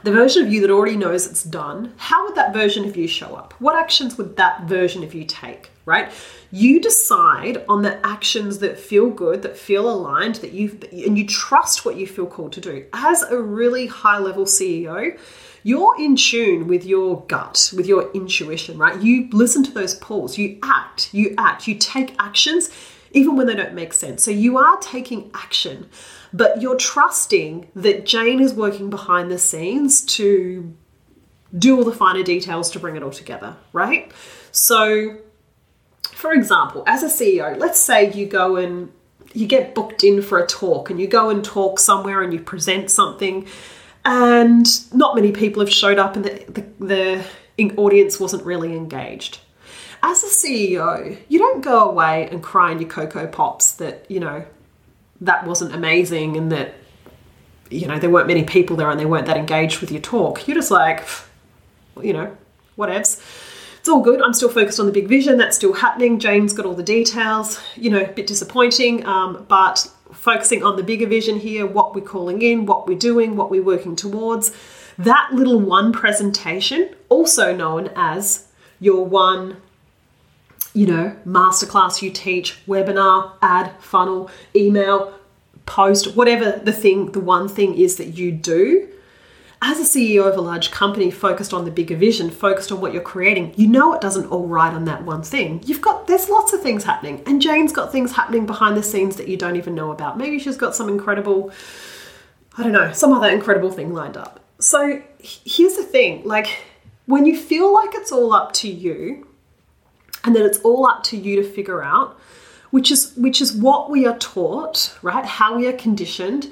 the 0.05 0.13
version 0.13 0.47
of 0.47 0.53
you 0.53 0.61
that 0.61 0.71
already 0.71 0.97
knows 0.97 1.27
it's 1.27 1.43
done, 1.43 1.95
how 1.97 2.27
would 2.27 2.35
that 2.35 2.53
version 2.53 2.85
of 2.85 2.97
you 2.97 3.09
show 3.09 3.35
up? 3.35 3.55
What 3.59 3.75
actions 3.75 4.19
would 4.19 4.37
that 4.37 4.65
version 4.65 5.03
of 5.03 5.15
you 5.15 5.25
take, 5.25 5.71
right? 5.87 6.13
You 6.53 6.79
decide 6.79 7.65
on 7.71 7.81
the 7.81 8.05
actions 8.07 8.59
that 8.59 8.79
feel 8.79 9.09
good, 9.09 9.41
that 9.43 9.57
feel 9.57 9.91
aligned, 9.91 10.37
that 10.37 10.53
you 10.53 10.79
and 10.93 11.17
you 11.17 11.27
trust 11.27 11.87
what 11.87 11.97
you 11.97 12.07
feel 12.07 12.27
called 12.27 12.53
to 12.53 12.61
do. 12.61 12.85
As 12.93 13.23
a 13.23 13.41
really 13.41 13.87
high 13.87 14.19
level 14.19 14.45
CEO, 14.45 15.19
you're 15.63 15.99
in 15.99 16.17
tune 16.17 16.69
with 16.69 16.85
your 16.85 17.23
gut, 17.23 17.73
with 17.75 17.87
your 17.87 18.13
intuition, 18.13 18.77
right? 18.77 19.01
You 19.01 19.31
listen 19.33 19.65
to 19.65 19.73
those 19.73 19.95
pulls, 19.95 20.37
you 20.37 20.59
act, 20.63 21.15
you 21.15 21.35
act, 21.39 21.67
you 21.67 21.77
take 21.77 22.15
actions 22.19 22.71
even 23.13 23.37
when 23.37 23.47
they 23.47 23.55
don't 23.55 23.75
make 23.75 23.95
sense. 23.95 24.23
So 24.23 24.31
you 24.31 24.59
are 24.59 24.77
taking 24.79 25.31
action, 25.33 25.89
but 26.35 26.61
you're 26.61 26.77
trusting 26.77 27.71
that 27.77 28.05
Jane 28.05 28.41
is 28.41 28.53
working 28.53 28.91
behind 28.91 29.31
the 29.31 29.39
scenes 29.39 30.05
to 30.17 30.75
do 31.57 31.79
all 31.79 31.85
the 31.85 31.93
finer 31.93 32.25
details 32.25 32.73
to 32.73 32.81
bring 32.81 32.97
it 32.97 33.05
all 33.05 33.13
together, 33.13 33.57
right? 33.73 34.11
So, 34.51 35.19
for 36.03 36.33
example, 36.33 36.83
as 36.89 37.05
a 37.05 37.07
CEO, 37.07 37.57
let's 37.57 37.79
say 37.79 38.13
you 38.13 38.27
go 38.27 38.57
and 38.57 38.93
you 39.33 39.47
get 39.47 39.77
booked 39.77 40.03
in 40.03 40.23
for 40.23 40.39
a 40.41 40.47
talk 40.47 40.91
and 40.91 41.01
you 41.01 41.07
go 41.07 41.31
and 41.31 41.45
talk 41.45 41.79
somewhere 41.79 42.21
and 42.21 42.33
you 42.33 42.41
present 42.41 42.91
something 42.91 43.47
and 44.05 44.67
not 44.93 45.15
many 45.15 45.31
people 45.31 45.61
have 45.61 45.73
showed 45.73 45.99
up 45.99 46.17
and 46.17 46.25
the, 46.25 46.65
the, 46.79 47.25
the 47.59 47.77
audience 47.77 48.19
wasn't 48.19 48.45
really 48.45 48.77
engaged 48.77 49.39
as 50.05 50.23
a 50.23 50.27
CEO, 50.27 51.17
you 51.29 51.39
don't 51.39 51.63
go 51.63 51.89
away 51.89 52.29
and 52.31 52.43
cry 52.43 52.71
in 52.71 52.79
your 52.79 52.91
Coco 52.91 53.27
Pops 53.27 53.73
that, 53.77 54.05
you 54.11 54.21
know, 54.21 54.45
that 55.21 55.47
wasn't 55.47 55.75
amazing 55.75 56.37
and 56.37 56.51
that, 56.53 56.75
you 57.71 57.87
know, 57.87 57.99
there 57.99 58.11
weren't 58.11 58.27
many 58.27 58.45
people 58.45 58.77
there 58.77 58.91
and 58.91 58.99
they 58.99 59.07
weren't 59.07 59.27
that 59.27 59.37
engaged 59.37 59.81
with 59.81 59.91
your 59.91 60.01
talk. 60.01 60.47
You're 60.47 60.57
just 60.57 60.71
like, 60.71 61.07
you 62.03 62.13
know, 62.13 62.37
whatevs. 62.77 63.23
It's 63.79 63.89
all 63.89 64.01
good. 64.01 64.23
I'm 64.23 64.33
still 64.33 64.49
focused 64.49 64.81
on 64.81 64.87
the 64.87 64.93
big 64.93 65.09
vision. 65.09 65.37
That's 65.37 65.57
still 65.57 65.75
happening. 65.75 66.19
Jane's 66.19 66.55
got 66.55 66.65
all 66.65 66.75
the 66.75 66.83
details. 66.83 67.61
You 67.77 67.91
know, 67.91 68.01
a 68.01 68.09
bit 68.09 68.27
disappointing, 68.27 69.05
um, 69.05 69.45
but 69.47 69.87
focusing 70.11 70.63
on 70.63 70.77
the 70.77 70.83
bigger 70.83 71.07
vision 71.07 71.39
here, 71.39 71.67
what 71.67 71.95
we're 71.95 72.01
calling 72.01 72.41
in, 72.41 72.65
what 72.65 72.87
we're 72.87 72.99
doing, 72.99 73.37
what 73.37 73.51
we're 73.51 73.63
working 73.63 73.95
towards. 73.95 74.57
That 74.97 75.31
little 75.33 75.61
one 75.61 75.93
presentation, 75.93 76.95
also 77.09 77.55
known 77.55 77.91
as 77.95 78.49
your 78.81 79.05
one 79.05 79.59
you 80.75 80.87
know, 80.87 81.17
masterclass 81.25 82.03
you 82.03 82.11
teach, 82.11 82.59
webinar, 82.67 83.33
ad, 83.41 83.73
funnel, 83.79 84.29
email, 84.55 85.15
post, 85.67 86.17
whatever 86.17 86.61
the 86.65 86.73
thing, 86.73 87.13
the 87.13 87.21
one 87.21 87.49
thing 87.49 87.79
is 87.79 87.97
that 87.97 88.09
you 88.09 88.33
do. 88.33 88.89
As 89.63 89.79
a 89.79 89.99
CEO 89.99 90.29
of 90.29 90.37
a 90.37 90.43
large 90.43 90.71
company 90.71 91.11
focused 91.11 91.55
on 91.55 91.65
the 91.65 91.71
bigger 91.71 91.97
vision, 91.97 92.29
focused 92.29 92.71
on 92.71 92.83
what 92.83 92.93
you're 92.93 93.01
creating, 93.01 93.55
you 93.57 93.67
know 93.67 93.95
it 93.95 94.01
doesn't 94.03 94.27
all 94.27 94.47
ride 94.47 94.75
on 94.75 94.85
that 94.85 95.05
one 95.05 95.23
thing. 95.23 95.63
You've 95.65 95.81
got, 95.81 96.07
there's 96.07 96.29
lots 96.29 96.53
of 96.53 96.61
things 96.61 96.85
happening. 96.85 97.23
And 97.25 97.41
Jane's 97.41 97.73
got 97.73 97.91
things 97.91 98.13
happening 98.13 98.45
behind 98.45 98.77
the 98.77 98.83
scenes 98.83 99.17
that 99.17 99.29
you 99.29 99.39
don't 99.39 99.57
even 99.57 99.75
know 99.75 99.91
about. 99.91 100.19
Maybe 100.19 100.39
she's 100.39 100.59
got 100.59 100.75
some 100.75 100.91
incredible, 100.91 101.51
I 102.59 102.63
don't 102.63 102.73
know, 102.73 102.93
some 102.93 103.13
other 103.13 103.29
incredible 103.29 103.71
thing 103.71 103.95
lined 103.95 104.19
up. 104.19 104.41
So 104.59 105.01
here's 105.21 105.77
the 105.77 105.85
thing 105.85 106.25
like, 106.25 106.49
when 107.07 107.25
you 107.25 107.39
feel 107.39 107.73
like 107.73 107.91
it's 107.95 108.13
all 108.13 108.33
up 108.33 108.53
to 108.55 108.69
you, 108.69 109.27
and 110.25 110.35
then 110.35 110.45
it's 110.45 110.59
all 110.59 110.87
up 110.87 111.03
to 111.05 111.17
you 111.17 111.37
to 111.37 111.49
figure 111.49 111.83
out 111.83 112.19
which 112.71 112.91
is 112.91 113.13
which 113.17 113.41
is 113.41 113.53
what 113.53 113.91
we 113.91 114.05
are 114.07 114.19
taught 114.19 114.99
right? 115.03 115.25
How 115.25 115.57
we 115.57 115.69
are 115.69 115.73
conditioned. 115.73 116.51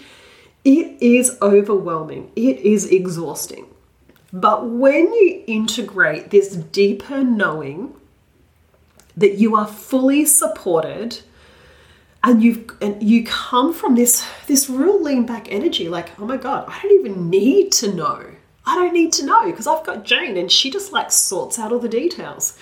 It 0.65 1.03
is 1.03 1.37
overwhelming. 1.43 2.31
It 2.37 2.61
is 2.61 2.87
exhausting. 2.87 3.67
But 4.33 4.71
when 4.71 5.13
you 5.13 5.43
integrate 5.49 6.31
this 6.31 6.55
deeper 6.55 7.25
knowing 7.25 7.95
that 9.17 9.39
you 9.39 9.57
are 9.57 9.67
fully 9.67 10.25
supported 10.25 11.21
and 12.23 12.43
you've 12.43 12.71
and 12.81 13.03
you 13.03 13.25
come 13.25 13.75
from 13.75 13.97
this 13.97 14.25
this 14.47 14.71
real 14.71 15.03
lean 15.03 15.27
back 15.27 15.51
energy 15.51 15.89
like 15.89 16.19
oh 16.21 16.25
my 16.25 16.37
god 16.37 16.65
i 16.69 16.81
don't 16.81 16.93
even 16.93 17.29
need 17.29 17.73
to 17.73 17.93
know. 17.93 18.25
I 18.65 18.77
don't 18.77 18.93
need 18.95 19.13
to 19.15 19.27
know 19.27 19.47
because 19.47 19.67
i've 19.67 19.85
got 19.85 20.05
jane 20.05 20.37
and 20.37 20.51
she 20.51 20.71
just 20.71 20.93
like 20.93 21.11
sorts 21.11 21.59
out 21.59 21.73
all 21.73 21.81
the 21.81 21.89
details 21.89 22.57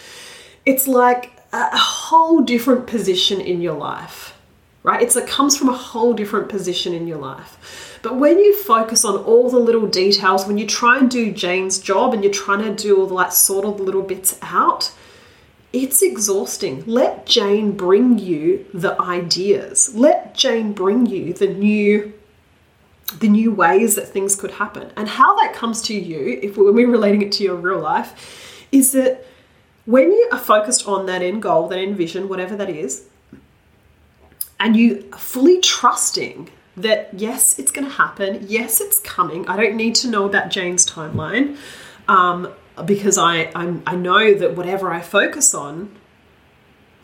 it's 0.67 0.87
like 0.87 1.33
a 1.53 1.77
whole 1.77 2.41
different 2.43 2.87
position 2.87 3.41
in 3.41 3.61
your 3.61 3.75
life, 3.75 4.37
right? 4.83 5.03
It's, 5.03 5.17
it 5.17 5.27
comes 5.27 5.57
from 5.57 5.69
a 5.69 5.77
whole 5.77 6.13
different 6.13 6.49
position 6.49 6.95
in 6.95 7.07
your 7.07 7.19
life. 7.19 7.99
But 8.03 8.17
when 8.17 8.39
you 8.39 8.57
focus 8.57 9.05
on 9.05 9.17
all 9.17 9.51
the 9.51 9.59
little 9.59 9.87
details, 9.87 10.47
when 10.47 10.59
you 10.59 10.67
try 10.67 10.99
and 10.99 11.11
do 11.11 11.33
Jane's 11.33 11.79
job 11.79 12.15
and 12.15 12.23
you're 12.23 12.33
trying 12.33 12.65
to 12.65 12.83
do 12.83 12.99
all 12.99 13.07
the 13.07 13.15
like 13.15 13.33
sort 13.33 13.65
of 13.65 13.81
little 13.81 14.03
bits 14.03 14.39
out, 14.43 14.93
it's 15.73 16.03
exhausting. 16.03 16.83
Let 16.87 17.27
Jane 17.27 17.73
bring 17.73 18.19
you 18.19 18.67
the 18.73 19.01
ideas. 19.01 19.95
Let 19.95 20.35
Jane 20.35 20.73
bring 20.73 21.07
you 21.07 21.33
the 21.33 21.49
new 21.49 22.15
the 23.19 23.29
new 23.29 23.53
ways 23.53 23.97
that 23.97 24.07
things 24.07 24.37
could 24.37 24.53
happen. 24.53 24.93
And 24.97 25.09
how 25.09 25.35
that 25.41 25.53
comes 25.53 25.83
to 25.83 25.95
you, 25.95 26.39
if 26.43 26.57
when 26.57 26.75
we're 26.75 26.89
relating 26.89 27.23
it 27.23 27.33
to 27.33 27.45
your 27.45 27.57
real 27.57 27.81
life, 27.81 28.67
is 28.71 28.93
that 28.93 29.27
when 29.91 30.13
you 30.13 30.29
are 30.31 30.39
focused 30.39 30.87
on 30.87 31.07
that 31.07 31.21
end 31.21 31.43
goal, 31.43 31.67
that 31.67 31.79
end 31.79 31.97
vision, 31.97 32.29
whatever 32.29 32.55
that 32.55 32.71
is, 32.71 33.07
and 34.61 34.77
you 34.77 35.03
fully 35.17 35.61
trusting 35.61 36.49
that 36.77 37.11
yes, 37.13 37.59
it's 37.59 37.73
going 37.73 37.87
to 37.87 37.93
happen, 37.93 38.47
yes, 38.49 38.81
it's 38.81 39.01
coming. 39.01 39.49
I 39.49 39.57
don't 39.57 39.75
need 39.75 39.97
to 39.97 40.09
know 40.09 40.27
about 40.27 40.51
Jane's 40.51 40.87
timeline 40.87 41.57
um, 42.07 42.53
because 42.85 43.19
I 43.19 43.51
I'm, 43.55 43.83
i 43.85 43.97
know 43.97 44.33
that 44.33 44.57
whatever 44.57 44.93
I 44.93 45.01
focus 45.01 45.55
on, 45.55 45.97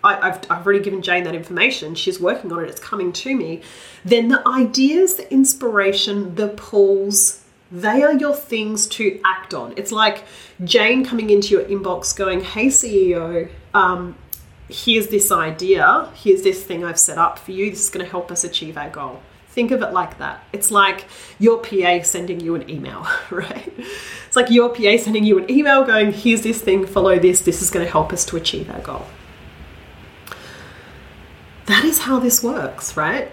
I, 0.04 0.14
have 0.28 0.46
I've 0.48 0.64
already 0.64 0.84
given 0.84 1.02
Jane 1.02 1.24
that 1.24 1.34
information. 1.34 1.96
She's 1.96 2.20
working 2.20 2.52
on 2.52 2.62
it. 2.62 2.68
It's 2.68 2.78
coming 2.78 3.12
to 3.14 3.34
me. 3.34 3.62
Then 4.04 4.28
the 4.28 4.46
ideas, 4.46 5.16
the 5.16 5.30
inspiration, 5.32 6.36
the 6.36 6.48
pulls, 6.48 7.42
they 7.70 8.02
are 8.02 8.12
your 8.14 8.34
things 8.34 8.86
to 8.86 9.20
act 9.24 9.52
on. 9.52 9.74
It's 9.76 9.92
like 9.92 10.24
Jane 10.62 11.04
coming 11.04 11.30
into 11.30 11.48
your 11.48 11.64
inbox 11.64 12.14
going, 12.16 12.42
Hey, 12.42 12.66
CEO, 12.66 13.50
um, 13.74 14.16
here's 14.68 15.08
this 15.08 15.32
idea. 15.32 16.10
Here's 16.14 16.42
this 16.42 16.62
thing 16.62 16.84
I've 16.84 16.98
set 16.98 17.18
up 17.18 17.38
for 17.38 17.52
you. 17.52 17.70
This 17.70 17.84
is 17.84 17.90
going 17.90 18.04
to 18.04 18.10
help 18.10 18.30
us 18.30 18.44
achieve 18.44 18.76
our 18.76 18.90
goal. 18.90 19.20
Think 19.48 19.70
of 19.70 19.82
it 19.82 19.92
like 19.92 20.18
that. 20.18 20.44
It's 20.52 20.70
like 20.70 21.06
your 21.38 21.58
PA 21.58 22.02
sending 22.02 22.40
you 22.40 22.54
an 22.54 22.68
email, 22.68 23.06
right? 23.30 23.72
It's 24.26 24.36
like 24.36 24.50
your 24.50 24.68
PA 24.68 24.98
sending 24.98 25.24
you 25.24 25.38
an 25.38 25.50
email 25.50 25.84
going, 25.84 26.12
Here's 26.12 26.42
this 26.42 26.60
thing, 26.60 26.86
follow 26.86 27.18
this. 27.18 27.40
This 27.40 27.62
is 27.62 27.70
going 27.70 27.84
to 27.84 27.90
help 27.90 28.12
us 28.12 28.24
to 28.26 28.36
achieve 28.36 28.70
our 28.70 28.80
goal. 28.80 29.06
That 31.66 31.84
is 31.84 32.00
how 32.00 32.20
this 32.20 32.44
works, 32.44 32.96
right? 32.96 33.32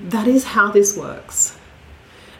That 0.00 0.26
is 0.26 0.44
how 0.44 0.70
this 0.70 0.96
works. 0.96 1.58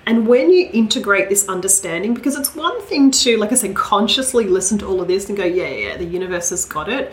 And 0.07 0.27
when 0.27 0.51
you 0.51 0.69
integrate 0.73 1.31
this 1.31 1.49
understanding, 1.49 2.13
because 2.13 2.37
it's 2.37 2.55
one 2.55 2.81
thing 2.83 3.11
to, 3.11 3.39
like 3.39 3.53
I 3.53 3.55
said, 3.55 3.75
consciously 3.75 4.45
listen 4.45 4.79
to 4.79 4.87
all 4.87 5.01
of 5.01 5.09
this 5.09 5.29
and 5.29 5.37
go, 5.37 5.45
yeah, 5.45 5.69
yeah, 5.69 5.97
the 5.97 6.05
universe 6.05 6.51
has 6.51 6.65
got 6.67 6.91
it. 6.91 7.13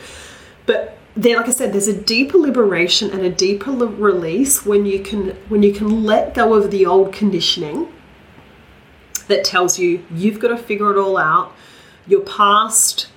But 0.66 0.98
there, 1.16 1.38
like 1.38 1.48
I 1.48 1.52
said, 1.52 1.74
there's 1.74 1.88
a 1.88 2.00
deeper 2.02 2.38
liberation 2.38 3.12
and 3.12 3.22
a 3.22 3.30
deeper 3.30 3.72
release 3.72 4.66
when 4.66 4.86
you 4.86 5.00
can 5.00 5.30
when 5.50 5.64
you 5.64 5.74
can 5.74 6.04
let 6.04 6.34
go 6.34 6.54
of 6.54 6.72
the 6.72 6.86
old 6.86 7.14
conditioning 7.14 7.92
that 9.28 9.44
tells 9.44 9.80
you 9.80 10.06
you've 10.12 10.40
got 10.40 10.50
to 10.50 10.58
figure 10.58 10.92
it 10.92 10.98
all 10.98 11.18
out. 11.18 11.54
Your 12.08 12.22
past 12.22 13.08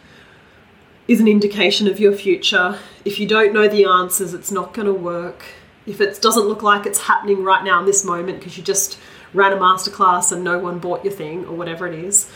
is 1.07 1.21
an 1.21 1.29
indication 1.29 1.87
of 1.87 2.01
your 2.01 2.13
future. 2.13 2.79
If 3.05 3.21
you 3.21 3.29
don't 3.29 3.53
know 3.53 3.69
the 3.69 3.85
answers, 3.85 4.35
it's 4.35 4.51
not 4.51 4.73
going 4.73 4.87
to 4.87 4.95
work. 4.95 5.45
If 5.87 6.01
it 6.01 6.21
doesn't 6.21 6.45
look 6.45 6.63
like 6.63 6.87
it's 6.87 7.03
happening 7.03 7.45
right 7.45 7.63
now 7.63 7.81
in 7.81 7.87
this 7.87 8.05
moment 8.05 8.39
because 8.39 8.57
you 8.57 8.65
just 8.65 8.99
ran 9.35 9.53
a 9.53 9.57
masterclass 9.57 10.33
and 10.33 10.43
no 10.43 10.59
one 10.59 10.79
bought 10.79 11.05
your 11.05 11.13
thing 11.13 11.45
or 11.45 11.55
whatever 11.55 11.87
it 11.87 11.95
is, 11.95 12.31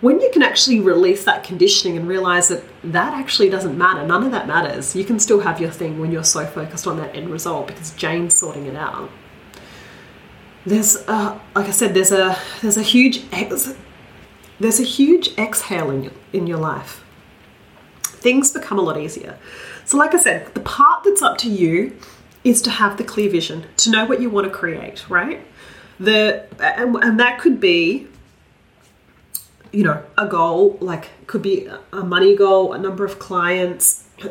when 0.00 0.20
you 0.20 0.30
can 0.32 0.42
actually 0.42 0.80
release 0.80 1.24
that 1.24 1.44
conditioning 1.44 1.96
and 1.96 2.08
realize 2.08 2.48
that 2.48 2.64
that 2.82 3.12
actually 3.14 3.50
doesn't 3.50 3.76
matter, 3.76 4.06
none 4.06 4.24
of 4.24 4.32
that 4.32 4.46
matters, 4.46 4.96
you 4.96 5.04
can 5.04 5.18
still 5.18 5.40
have 5.40 5.60
your 5.60 5.70
thing 5.70 6.00
when 6.00 6.10
you're 6.10 6.24
so 6.24 6.46
focused 6.46 6.86
on 6.86 6.96
that 6.96 7.14
end 7.14 7.28
result 7.30 7.66
because 7.66 7.92
Jane's 7.92 8.34
sorting 8.34 8.66
it 8.66 8.76
out. 8.76 9.10
There's, 10.64 11.06
like 11.08 11.38
I 11.54 11.70
said, 11.70 11.94
there's 11.94 12.12
a 12.12 12.38
there's 12.60 12.76
a 12.76 12.82
huge 12.82 13.24
ex- 13.32 13.74
there's 14.58 14.78
a 14.78 14.84
huge 14.84 15.36
exhale 15.38 15.90
in 15.90 16.02
your, 16.04 16.12
in 16.32 16.46
your 16.46 16.58
life. 16.58 17.02
Things 18.02 18.52
become 18.52 18.78
a 18.78 18.82
lot 18.82 18.98
easier. 18.98 19.38
So, 19.86 19.96
like 19.96 20.14
I 20.14 20.18
said, 20.18 20.54
the 20.54 20.60
part 20.60 21.04
that's 21.04 21.22
up 21.22 21.38
to 21.38 21.48
you 21.48 21.96
is 22.44 22.60
to 22.62 22.70
have 22.70 22.98
the 22.98 23.04
clear 23.04 23.30
vision, 23.30 23.66
to 23.78 23.90
know 23.90 24.04
what 24.04 24.20
you 24.20 24.28
want 24.28 24.46
to 24.46 24.50
create, 24.52 25.08
right? 25.08 25.40
The 26.00 26.46
and, 26.58 26.96
and 26.96 27.20
that 27.20 27.38
could 27.38 27.60
be 27.60 28.08
you 29.70 29.84
know 29.84 30.02
a 30.18 30.26
goal 30.26 30.76
like 30.80 31.10
could 31.28 31.42
be 31.42 31.68
a 31.92 32.02
money 32.02 32.34
goal 32.34 32.72
a 32.72 32.78
number 32.78 33.04
of 33.04 33.20
clients 33.20 34.08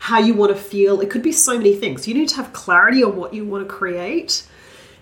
how 0.00 0.18
you 0.18 0.34
want 0.34 0.54
to 0.54 0.60
feel. 0.60 1.00
It 1.00 1.10
could 1.10 1.22
be 1.22 1.30
so 1.30 1.56
many 1.56 1.74
things. 1.76 2.08
You 2.08 2.14
need 2.14 2.30
to 2.30 2.36
have 2.36 2.52
clarity 2.52 3.04
on 3.04 3.16
what 3.16 3.32
you 3.34 3.44
want 3.44 3.68
to 3.68 3.72
create 3.72 4.46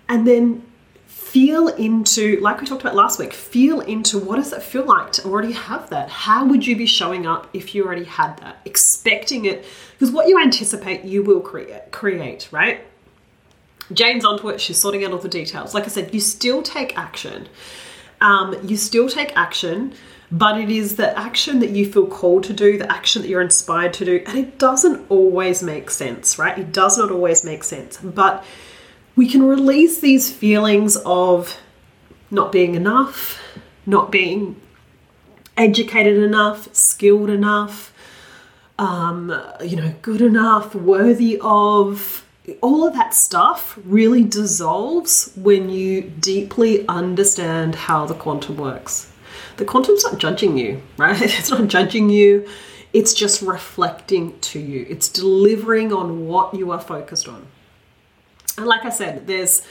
and 0.08 0.26
then 0.26 0.64
feel 1.06 1.68
into 1.68 2.40
like 2.40 2.60
we 2.60 2.66
talked 2.66 2.80
about 2.80 2.94
last 2.94 3.18
week 3.18 3.34
feel 3.34 3.80
into 3.80 4.18
what 4.18 4.36
does 4.36 4.50
it 4.52 4.62
feel 4.62 4.84
like 4.84 5.12
to 5.12 5.24
already 5.24 5.52
have 5.52 5.88
that? 5.90 6.08
How 6.08 6.44
would 6.46 6.66
you 6.66 6.74
be 6.74 6.86
showing 6.86 7.26
up 7.26 7.48
if 7.52 7.74
you 7.74 7.84
already 7.84 8.04
had 8.04 8.36
that? 8.38 8.56
Expecting 8.64 9.44
it 9.44 9.64
because 9.92 10.10
what 10.10 10.26
you 10.26 10.40
anticipate 10.40 11.04
you 11.04 11.22
will 11.22 11.40
create 11.40 11.92
create 11.92 12.48
right 12.50 12.80
Jane's 13.92 14.24
onto 14.24 14.48
it. 14.48 14.60
She's 14.60 14.78
sorting 14.78 15.04
out 15.04 15.12
all 15.12 15.18
the 15.18 15.28
details. 15.28 15.74
Like 15.74 15.84
I 15.84 15.88
said, 15.88 16.12
you 16.12 16.20
still 16.20 16.62
take 16.62 16.96
action. 16.98 17.48
Um, 18.20 18.56
you 18.66 18.76
still 18.76 19.08
take 19.08 19.36
action, 19.36 19.94
but 20.30 20.60
it 20.60 20.70
is 20.70 20.96
the 20.96 21.16
action 21.18 21.60
that 21.60 21.70
you 21.70 21.90
feel 21.90 22.06
called 22.06 22.44
to 22.44 22.52
do, 22.52 22.76
the 22.76 22.90
action 22.90 23.22
that 23.22 23.28
you're 23.28 23.40
inspired 23.40 23.92
to 23.94 24.04
do, 24.04 24.22
and 24.26 24.38
it 24.38 24.58
doesn't 24.58 25.06
always 25.08 25.62
make 25.62 25.90
sense, 25.90 26.38
right? 26.38 26.58
It 26.58 26.72
does 26.72 26.98
not 26.98 27.10
always 27.10 27.44
make 27.44 27.64
sense, 27.64 27.96
but 27.98 28.44
we 29.16 29.28
can 29.28 29.42
release 29.42 30.00
these 30.00 30.32
feelings 30.32 30.96
of 31.06 31.56
not 32.30 32.52
being 32.52 32.74
enough, 32.74 33.40
not 33.86 34.12
being 34.12 34.60
educated 35.56 36.22
enough, 36.22 36.72
skilled 36.74 37.30
enough, 37.30 37.92
um, 38.78 39.34
you 39.64 39.76
know, 39.76 39.94
good 40.02 40.20
enough, 40.20 40.74
worthy 40.74 41.38
of, 41.40 42.24
all 42.60 42.86
of 42.86 42.94
that 42.94 43.14
stuff 43.14 43.78
really 43.84 44.24
dissolves 44.24 45.32
when 45.36 45.70
you 45.70 46.02
deeply 46.02 46.86
understand 46.88 47.74
how 47.74 48.06
the 48.06 48.14
quantum 48.14 48.56
works. 48.56 49.10
The 49.56 49.64
quantum's 49.64 50.04
not 50.04 50.18
judging 50.18 50.56
you, 50.56 50.82
right? 50.96 51.20
It's 51.20 51.50
not 51.50 51.68
judging 51.68 52.10
you. 52.10 52.48
It's 52.92 53.12
just 53.12 53.42
reflecting 53.42 54.38
to 54.40 54.58
you. 54.58 54.86
It's 54.88 55.08
delivering 55.08 55.92
on 55.92 56.26
what 56.26 56.54
you 56.54 56.70
are 56.70 56.80
focused 56.80 57.28
on. 57.28 57.46
And 58.56 58.66
like 58.66 58.84
I 58.84 58.90
said, 58.90 59.26
there's 59.26 59.62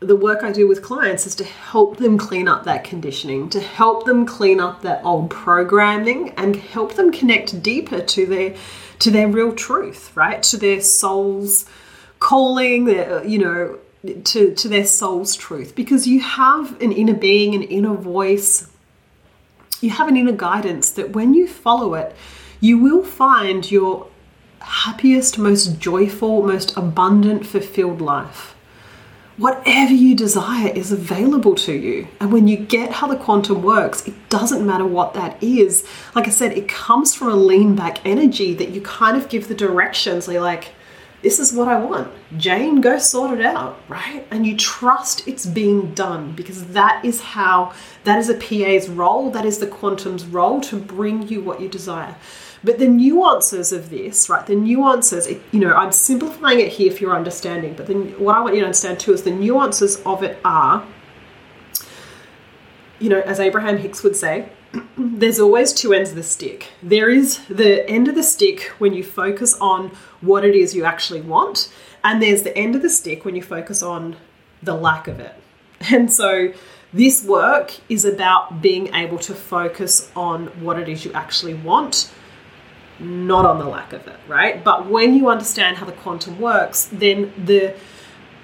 the 0.00 0.16
work 0.16 0.42
I 0.42 0.50
do 0.50 0.66
with 0.66 0.82
clients 0.82 1.26
is 1.26 1.34
to 1.36 1.44
help 1.44 1.98
them 1.98 2.18
clean 2.18 2.48
up 2.48 2.64
that 2.64 2.84
conditioning, 2.84 3.48
to 3.50 3.60
help 3.60 4.04
them 4.04 4.26
clean 4.26 4.60
up 4.60 4.82
that 4.82 5.04
old 5.04 5.30
programming 5.30 6.30
and 6.30 6.56
help 6.56 6.94
them 6.94 7.12
connect 7.12 7.62
deeper 7.62 8.00
to 8.00 8.26
their 8.26 8.56
to 8.98 9.10
their 9.10 9.28
real 9.28 9.52
truth, 9.52 10.14
right? 10.16 10.42
To 10.44 10.56
their 10.56 10.80
soul's 10.80 11.66
calling, 12.22 12.84
their, 12.84 13.24
you 13.24 13.36
know, 13.36 13.78
to, 14.24 14.54
to 14.54 14.68
their 14.68 14.84
soul's 14.84 15.34
truth 15.34 15.74
because 15.74 16.06
you 16.06 16.20
have 16.20 16.80
an 16.80 16.92
inner 16.92 17.14
being, 17.14 17.52
an 17.54 17.64
inner 17.64 17.94
voice, 17.94 18.70
you 19.80 19.90
have 19.90 20.06
an 20.06 20.16
inner 20.16 20.32
guidance 20.32 20.90
that 20.92 21.10
when 21.10 21.34
you 21.34 21.48
follow 21.48 21.94
it, 21.94 22.14
you 22.60 22.78
will 22.78 23.02
find 23.02 23.68
your 23.70 24.06
happiest, 24.60 25.36
most 25.36 25.80
joyful, 25.80 26.42
most 26.42 26.76
abundant, 26.76 27.44
fulfilled 27.44 28.00
life. 28.00 28.54
Whatever 29.36 29.92
you 29.92 30.14
desire 30.14 30.68
is 30.68 30.92
available 30.92 31.56
to 31.56 31.72
you. 31.72 32.06
And 32.20 32.32
when 32.32 32.46
you 32.46 32.56
get 32.56 32.92
how 32.92 33.08
the 33.08 33.16
quantum 33.16 33.62
works, 33.62 34.06
it 34.06 34.14
doesn't 34.28 34.64
matter 34.64 34.86
what 34.86 35.14
that 35.14 35.42
is. 35.42 35.84
Like 36.14 36.28
I 36.28 36.30
said, 36.30 36.52
it 36.52 36.68
comes 36.68 37.14
from 37.16 37.30
a 37.30 37.34
lean 37.34 37.74
back 37.74 38.06
energy 38.06 38.54
that 38.54 38.70
you 38.70 38.80
kind 38.80 39.16
of 39.16 39.28
give 39.28 39.48
the 39.48 39.54
directions. 39.54 40.26
So 40.26 40.32
you're 40.32 40.40
like, 40.40 40.72
this 41.22 41.38
is 41.38 41.52
what 41.52 41.68
I 41.68 41.78
want. 41.78 42.12
Jane, 42.36 42.80
go 42.80 42.98
sort 42.98 43.38
it 43.38 43.46
out, 43.46 43.80
right? 43.88 44.26
And 44.30 44.46
you 44.46 44.56
trust 44.56 45.26
it's 45.28 45.46
being 45.46 45.94
done 45.94 46.32
because 46.32 46.66
that 46.68 47.04
is 47.04 47.20
how, 47.20 47.72
that 48.04 48.18
is 48.18 48.28
a 48.28 48.34
PA's 48.34 48.88
role, 48.88 49.30
that 49.30 49.44
is 49.44 49.58
the 49.58 49.66
quantum's 49.66 50.26
role 50.26 50.60
to 50.62 50.78
bring 50.78 51.28
you 51.28 51.40
what 51.40 51.60
you 51.60 51.68
desire. 51.68 52.16
But 52.64 52.78
the 52.78 52.88
nuances 52.88 53.72
of 53.72 53.90
this, 53.90 54.28
right, 54.28 54.46
the 54.46 54.54
nuances, 54.54 55.28
you 55.52 55.60
know, 55.60 55.74
I'm 55.74 55.92
simplifying 55.92 56.60
it 56.60 56.68
here 56.68 56.92
for 56.92 56.98
your 56.98 57.16
understanding, 57.16 57.74
but 57.74 57.86
then 57.86 58.10
what 58.20 58.36
I 58.36 58.40
want 58.40 58.54
you 58.54 58.60
to 58.60 58.66
understand 58.66 59.00
too 59.00 59.12
is 59.12 59.22
the 59.22 59.30
nuances 59.30 60.00
of 60.02 60.22
it 60.22 60.38
are, 60.44 60.86
you 62.98 63.08
know, 63.08 63.20
as 63.20 63.40
Abraham 63.40 63.78
Hicks 63.78 64.02
would 64.02 64.16
say, 64.16 64.48
there's 64.96 65.38
always 65.38 65.72
two 65.72 65.92
ends 65.92 66.10
of 66.10 66.16
the 66.16 66.22
stick. 66.22 66.68
There 66.82 67.10
is 67.10 67.44
the 67.46 67.88
end 67.88 68.08
of 68.08 68.14
the 68.14 68.22
stick 68.22 68.72
when 68.78 68.92
you 68.94 69.04
focus 69.04 69.54
on 69.60 69.90
what 70.20 70.44
it 70.44 70.54
is 70.54 70.74
you 70.74 70.84
actually 70.84 71.20
want, 71.20 71.72
and 72.02 72.22
there's 72.22 72.42
the 72.42 72.56
end 72.56 72.74
of 72.74 72.82
the 72.82 72.90
stick 72.90 73.24
when 73.24 73.36
you 73.36 73.42
focus 73.42 73.82
on 73.82 74.16
the 74.62 74.74
lack 74.74 75.08
of 75.08 75.20
it. 75.20 75.34
And 75.92 76.12
so 76.12 76.52
this 76.92 77.24
work 77.24 77.72
is 77.88 78.04
about 78.04 78.62
being 78.62 78.94
able 78.94 79.18
to 79.18 79.34
focus 79.34 80.10
on 80.14 80.46
what 80.62 80.78
it 80.78 80.88
is 80.88 81.04
you 81.04 81.12
actually 81.12 81.54
want, 81.54 82.12
not 83.00 83.44
on 83.44 83.58
the 83.58 83.64
lack 83.64 83.92
of 83.92 84.06
it, 84.06 84.20
right? 84.28 84.62
But 84.62 84.88
when 84.88 85.14
you 85.14 85.28
understand 85.28 85.78
how 85.78 85.86
the 85.86 85.92
quantum 85.92 86.40
works, 86.40 86.88
then 86.92 87.32
the 87.36 87.74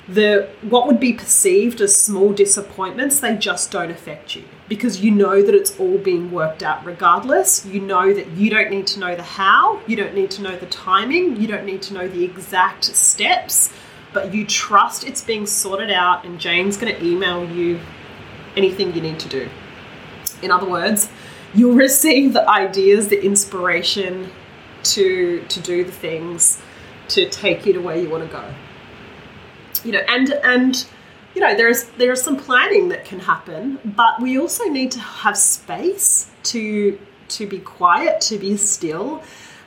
the 0.09 0.49
what 0.63 0.87
would 0.87 0.99
be 0.99 1.13
perceived 1.13 1.81
as 1.83 1.95
small 1.95 2.33
disappointments 2.33 3.21
they 3.21 3.37
just 3.37 3.71
don't 3.71 3.91
affect 3.91 4.35
you. 4.35 4.45
Because 4.67 5.01
you 5.01 5.11
know 5.11 5.43
that 5.43 5.55
it's 5.55 5.79
all 5.79 5.99
being 5.99 6.31
worked 6.31 6.63
out 6.63 6.85
regardless. 6.85 7.65
You 7.67 7.81
know 7.81 8.13
that 8.13 8.27
you 8.29 8.49
don't 8.49 8.71
need 8.71 8.87
to 8.89 9.01
know 9.01 9.15
the 9.15 9.23
how 9.23 9.81
you 9.87 9.97
don't 9.97 10.15
need 10.15 10.31
to 10.33 10.43
know 10.43 10.57
the 10.57 10.67
timing 10.67 11.41
you 11.41 11.47
don't 11.47 11.67
need 11.67 11.83
to 11.83 11.95
know 11.95 12.09
the 12.09 12.25
exact 12.25 12.85
steps 12.85 13.71
but 14.15 14.33
you 14.33 14.47
trust 14.47 15.05
it's 15.07 15.23
being 15.23 15.45
sorted 15.45 15.91
out 15.91 16.25
and 16.25 16.41
jane's 16.41 16.79
going 16.79 16.95
to 16.95 17.05
email 17.05 17.45
you 17.51 17.79
anything 18.57 18.95
you 18.95 19.03
need 19.03 19.19
to 19.21 19.29
do. 19.29 19.49
In 20.41 20.51
other 20.51 20.69
words 20.69 21.11
you'll 21.55 21.77
receive 21.77 22.33
the 22.33 22.49
ideas 22.49 23.09
the 23.09 23.23
inspiration 23.23 24.31
to 24.85 25.45
to 25.49 25.61
do 25.61 25.85
the 25.85 25.93
things 25.93 26.63
to 27.09 27.29
take 27.29 27.67
you 27.67 27.75
to 27.75 27.81
where 27.81 27.97
you 27.97 28.09
want 28.09 28.25
to 28.25 28.31
go 28.31 28.55
you 29.89 29.95
know, 29.95 30.05
and 30.07 30.31
and 30.45 30.87
you 31.35 31.41
know, 31.41 31.57
there's 31.57 31.85
there's 31.97 32.21
some 32.21 32.37
planning 32.37 32.91
that 32.91 33.07
can 33.07 33.21
happen, 33.21 33.79
but 33.83 34.21
we 34.21 34.39
also 34.39 34.65
need 34.65 34.91
to 34.93 35.01
have 35.01 35.37
space 35.37 36.31
to 36.43 36.99
to 37.29 37.47
be 37.47 37.59
quiet, 37.59 38.21
to 38.21 38.37
be 38.37 38.59
still, 38.59 39.23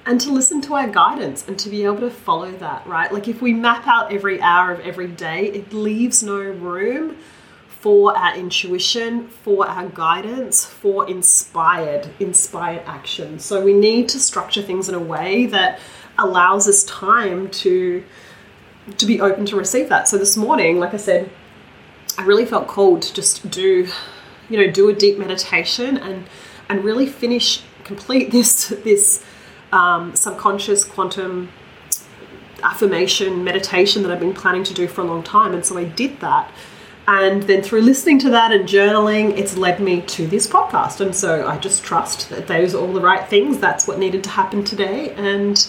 and 0.05 0.21
to 0.21 0.31
listen 0.31 0.61
to 0.61 0.75
our 0.75 0.87
guidance 0.87 1.47
and 1.47 1.57
to 1.57 1.69
be 1.69 1.83
able 1.85 2.01
to 2.01 2.11
follow 2.11 2.51
that, 2.51 2.85
right? 2.85 3.11
Like 3.11 3.27
if 3.27 3.41
we 3.41 3.51
map 3.51 3.87
out 3.87 4.13
every 4.13 4.39
hour 4.41 4.71
of 4.71 4.79
every 4.81 5.07
day, 5.07 5.47
it 5.47 5.73
leaves 5.73 6.21
no 6.21 6.37
room 6.37 7.17
for 7.67 8.15
our 8.15 8.35
intuition, 8.35 9.27
for 9.27 9.67
our 9.67 9.87
guidance, 9.89 10.63
for 10.63 11.09
inspired, 11.09 12.11
inspired 12.19 12.83
action. 12.85 13.39
So 13.39 13.59
we 13.59 13.73
need 13.73 14.07
to 14.09 14.19
structure 14.19 14.61
things 14.61 14.87
in 14.87 14.93
a 14.93 14.99
way 14.99 15.47
that 15.47 15.79
allows 16.19 16.67
us 16.67 16.83
time 16.83 17.49
to 17.49 18.03
to 18.97 19.05
be 19.05 19.21
open 19.21 19.45
to 19.47 19.55
receive 19.55 19.89
that. 19.89 20.07
So 20.07 20.17
this 20.17 20.37
morning, 20.37 20.79
like 20.79 20.93
I 20.93 20.97
said, 20.97 21.29
I 22.17 22.25
really 22.25 22.45
felt 22.45 22.67
called 22.67 23.01
to 23.03 23.13
just 23.13 23.49
do, 23.49 23.87
you 24.49 24.57
know, 24.57 24.71
do 24.71 24.89
a 24.89 24.93
deep 24.93 25.17
meditation 25.17 25.97
and 25.97 26.25
and 26.69 26.83
really 26.83 27.05
finish 27.05 27.63
complete 27.83 28.31
this 28.37 28.69
this 28.83 29.23
um, 29.71 30.15
subconscious 30.15 30.83
quantum 30.83 31.49
affirmation 32.63 33.43
meditation 33.43 34.03
that 34.03 34.11
I've 34.11 34.19
been 34.19 34.33
planning 34.33 34.63
to 34.65 34.73
do 34.73 34.87
for 34.87 35.01
a 35.01 35.03
long 35.03 35.23
time. 35.23 35.53
And 35.53 35.65
so 35.65 35.77
I 35.77 35.85
did 35.85 36.19
that. 36.19 36.51
And 37.07 37.43
then 37.43 37.63
through 37.63 37.81
listening 37.81 38.19
to 38.19 38.29
that 38.29 38.51
and 38.51 38.67
journaling, 38.69 39.37
it's 39.37 39.57
led 39.57 39.79
me 39.79 40.01
to 40.01 40.27
this 40.27 40.47
podcast. 40.47 41.01
And 41.01 41.15
so 41.15 41.47
I 41.47 41.57
just 41.57 41.83
trust 41.83 42.29
that 42.29 42.47
those 42.47 42.75
are 42.75 42.77
all 42.77 42.93
the 42.93 43.01
right 43.01 43.27
things. 43.27 43.57
That's 43.57 43.87
what 43.87 43.97
needed 43.97 44.23
to 44.25 44.29
happen 44.29 44.63
today. 44.63 45.11
And 45.15 45.67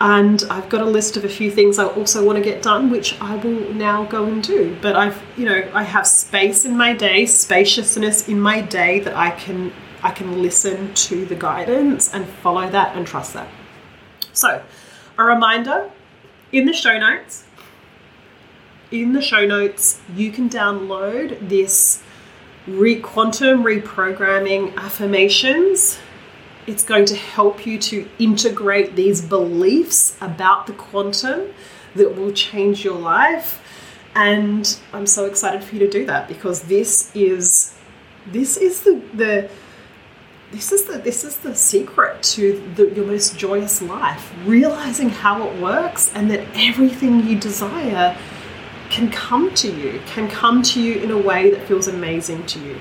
and 0.00 0.42
I've 0.48 0.70
got 0.70 0.80
a 0.80 0.86
list 0.86 1.18
of 1.18 1.24
a 1.24 1.28
few 1.28 1.50
things 1.50 1.78
I 1.78 1.84
also 1.84 2.24
want 2.24 2.36
to 2.36 2.42
get 2.42 2.62
done, 2.62 2.90
which 2.90 3.20
I 3.20 3.36
will 3.36 3.74
now 3.74 4.04
go 4.04 4.24
and 4.24 4.42
do. 4.42 4.76
But 4.80 4.96
I've, 4.96 5.22
you 5.36 5.44
know, 5.44 5.70
I 5.74 5.82
have 5.82 6.06
space 6.06 6.64
in 6.64 6.76
my 6.76 6.94
day, 6.94 7.26
spaciousness 7.26 8.26
in 8.26 8.40
my 8.40 8.62
day 8.62 9.00
that 9.00 9.14
I 9.14 9.30
can 9.30 9.72
I 10.02 10.10
can 10.10 10.40
listen 10.40 10.94
to 10.94 11.26
the 11.26 11.34
guidance 11.34 12.12
and 12.14 12.26
follow 12.26 12.70
that 12.70 12.96
and 12.96 13.06
trust 13.06 13.34
that. 13.34 13.48
So, 14.32 14.62
a 15.18 15.24
reminder 15.24 15.90
in 16.52 16.64
the 16.64 16.72
show 16.72 16.98
notes, 16.98 17.44
in 18.90 19.12
the 19.12 19.20
show 19.20 19.46
notes, 19.46 20.00
you 20.16 20.32
can 20.32 20.48
download 20.48 21.46
this 21.46 22.02
re- 22.66 22.98
quantum 22.98 23.62
reprogramming 23.62 24.74
affirmations 24.76 25.98
it's 26.70 26.84
going 26.84 27.04
to 27.04 27.16
help 27.16 27.66
you 27.66 27.78
to 27.78 28.08
integrate 28.20 28.94
these 28.94 29.20
beliefs 29.20 30.16
about 30.20 30.68
the 30.68 30.72
quantum 30.72 31.52
that 31.96 32.16
will 32.16 32.30
change 32.30 32.84
your 32.84 32.96
life. 32.96 33.60
And 34.14 34.78
I'm 34.92 35.06
so 35.06 35.24
excited 35.24 35.64
for 35.64 35.74
you 35.74 35.80
to 35.80 35.90
do 35.90 36.06
that 36.06 36.28
because 36.28 36.62
this 36.62 37.10
is 37.14 37.76
this 38.26 38.56
is 38.56 38.82
the 38.82 39.02
the 39.14 39.50
this 40.52 40.70
is 40.70 40.84
the 40.84 40.98
this 40.98 41.24
is 41.24 41.38
the 41.38 41.56
secret 41.56 42.22
to 42.22 42.72
the, 42.76 42.90
your 42.90 43.06
most 43.06 43.36
joyous 43.36 43.82
life 43.82 44.32
realizing 44.44 45.08
how 45.08 45.48
it 45.48 45.60
works 45.60 46.12
and 46.14 46.30
that 46.30 46.46
everything 46.54 47.26
you 47.26 47.38
desire 47.38 48.16
can 48.90 49.10
come 49.10 49.54
to 49.54 49.72
you 49.72 50.00
can 50.06 50.28
come 50.28 50.60
to 50.62 50.82
you 50.82 50.94
in 51.00 51.12
a 51.12 51.18
way 51.18 51.50
that 51.50 51.66
feels 51.68 51.86
amazing 51.86 52.44
to 52.46 52.58
you 52.58 52.76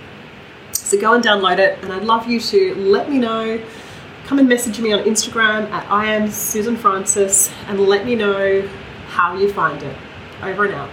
so 0.89 0.99
go 0.99 1.13
and 1.13 1.23
download 1.23 1.59
it, 1.59 1.77
and 1.83 1.93
I'd 1.93 2.03
love 2.03 2.27
you 2.27 2.39
to 2.39 2.73
let 2.75 3.11
me 3.11 3.19
know. 3.19 3.63
Come 4.25 4.39
and 4.39 4.49
message 4.49 4.79
me 4.79 4.91
on 4.91 5.03
Instagram 5.03 5.69
at 5.69 5.89
I 5.91 6.05
am 6.05 6.31
Susan 6.31 6.75
Francis 6.75 7.51
and 7.67 7.79
let 7.79 8.05
me 8.05 8.15
know 8.15 8.67
how 9.07 9.37
you 9.37 9.53
find 9.53 9.81
it. 9.83 9.95
Over 10.41 10.65
and 10.65 10.73
out. 10.73 10.89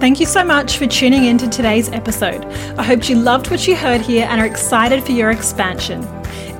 Thank 0.00 0.20
you 0.20 0.26
so 0.26 0.44
much 0.44 0.78
for 0.78 0.86
tuning 0.86 1.24
in 1.24 1.38
to 1.38 1.48
today's 1.48 1.88
episode. 1.88 2.44
I 2.78 2.84
hope 2.84 3.08
you 3.08 3.16
loved 3.16 3.50
what 3.50 3.66
you 3.66 3.74
heard 3.74 4.00
here 4.00 4.26
and 4.30 4.40
are 4.40 4.46
excited 4.46 5.02
for 5.02 5.12
your 5.12 5.30
expansion. 5.30 6.02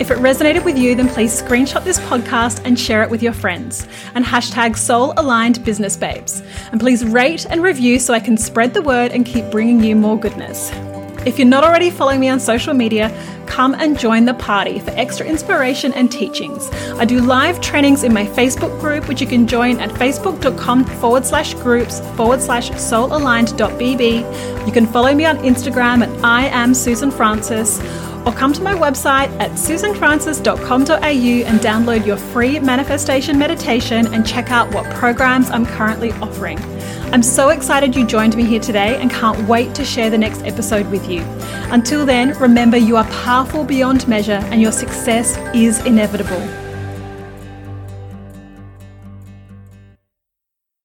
If 0.01 0.11
it 0.11 0.19
resonated 0.19 0.65
with 0.65 0.77
you, 0.77 0.97
then 0.97 1.09
please 1.09 1.41
screenshot 1.41 1.85
this 1.85 2.01
podcast 2.01 2.63
and 2.65 2.79
share 2.79 3.05
it 3.05 3.11
with 3.11 3.23
your 3.23 3.33
friends. 3.33 3.87
And 4.15 4.25
hashtag 4.25 4.77
Soul 4.77 5.15
Aligned 5.17 5.65
Business 5.65 5.97
Babes. 5.97 6.43
And 6.73 6.81
please 6.81 7.05
rate 7.05 7.47
and 7.49 7.63
review 7.63 8.01
so 8.01 8.15
I 8.15 8.21
can 8.21 8.37
spread 8.37 8.75
the 8.75 8.83
word 8.83 9.13
and 9.13 9.25
keep 9.25 9.51
bringing 9.51 9.85
you 9.85 9.95
more 9.95 10.19
goodness. 10.19 10.73
If 11.27 11.39
you're 11.39 11.49
not 11.49 11.65
already 11.65 11.91
following 11.91 12.21
me 12.21 12.29
on 12.29 12.39
social 12.39 12.75
media, 12.75 13.11
come 13.47 13.75
and 13.75 13.99
join 13.99 14.27
the 14.27 14.35
party 14.35 14.79
for 14.79 14.91
extra 14.91 15.27
inspiration 15.27 15.93
and 15.95 16.11
teachings. 16.13 16.69
I 16.99 17.05
do 17.05 17.21
live 17.21 17.61
trainings 17.61 18.05
in 18.05 18.13
my 18.13 18.27
Facebook 18.27 18.79
group, 18.81 19.09
which 19.09 19.21
you 19.21 19.27
can 19.27 19.47
join 19.47 19.81
at 19.81 19.91
facebook.com 19.91 20.85
forward 20.85 21.25
slash 21.25 21.55
groups 21.55 22.01
forward 22.17 22.43
slash 22.43 22.71
soulaligned.bb. 22.71 24.67
You 24.67 24.73
can 24.73 24.87
follow 24.87 25.15
me 25.15 25.25
on 25.25 25.39
Instagram 25.39 26.07
at 26.07 26.25
I 26.25 26.47
am 26.49 26.75
Susan 26.75 27.11
Francis 27.11 27.81
or 28.27 28.33
come 28.33 28.53
to 28.53 28.63
my 28.63 28.75
website 28.75 29.29
at 29.41 29.51
susanfrancis.com.au 29.53 30.97
and 30.97 31.61
download 31.61 32.07
your 32.07 32.17
free 32.17 32.59
manifestation 32.61 33.39
meditation 33.39 34.13
and 34.13 34.27
check 34.27 34.51
out 34.51 34.73
what 34.75 34.85
programs 34.95 35.51
I'm 35.51 35.67
currently 35.67 36.13
offering. 36.13 36.59
I'm 37.15 37.23
so 37.23 37.51
excited 37.51 37.95
you 37.95 38.05
joined 38.05 38.37
me 38.37 38.45
here 38.45 38.59
today 38.59 39.01
and 39.01 39.09
can't 39.09 39.49
wait 39.49 39.73
to 39.77 39.85
share 39.85 40.11
the 40.11 40.19
next 40.19 40.43
episode 40.43 40.91
with 40.91 41.09
you. 41.09 41.23
Until 41.71 42.05
then, 42.05 42.37
remember 42.41 42.77
you 42.77 42.97
are 42.97 43.05
powerful 43.05 43.63
beyond 43.63 44.09
measure 44.09 44.41
and 44.51 44.61
your 44.61 44.73
success 44.73 45.39
is 45.55 45.79
inevitable. 45.87 46.64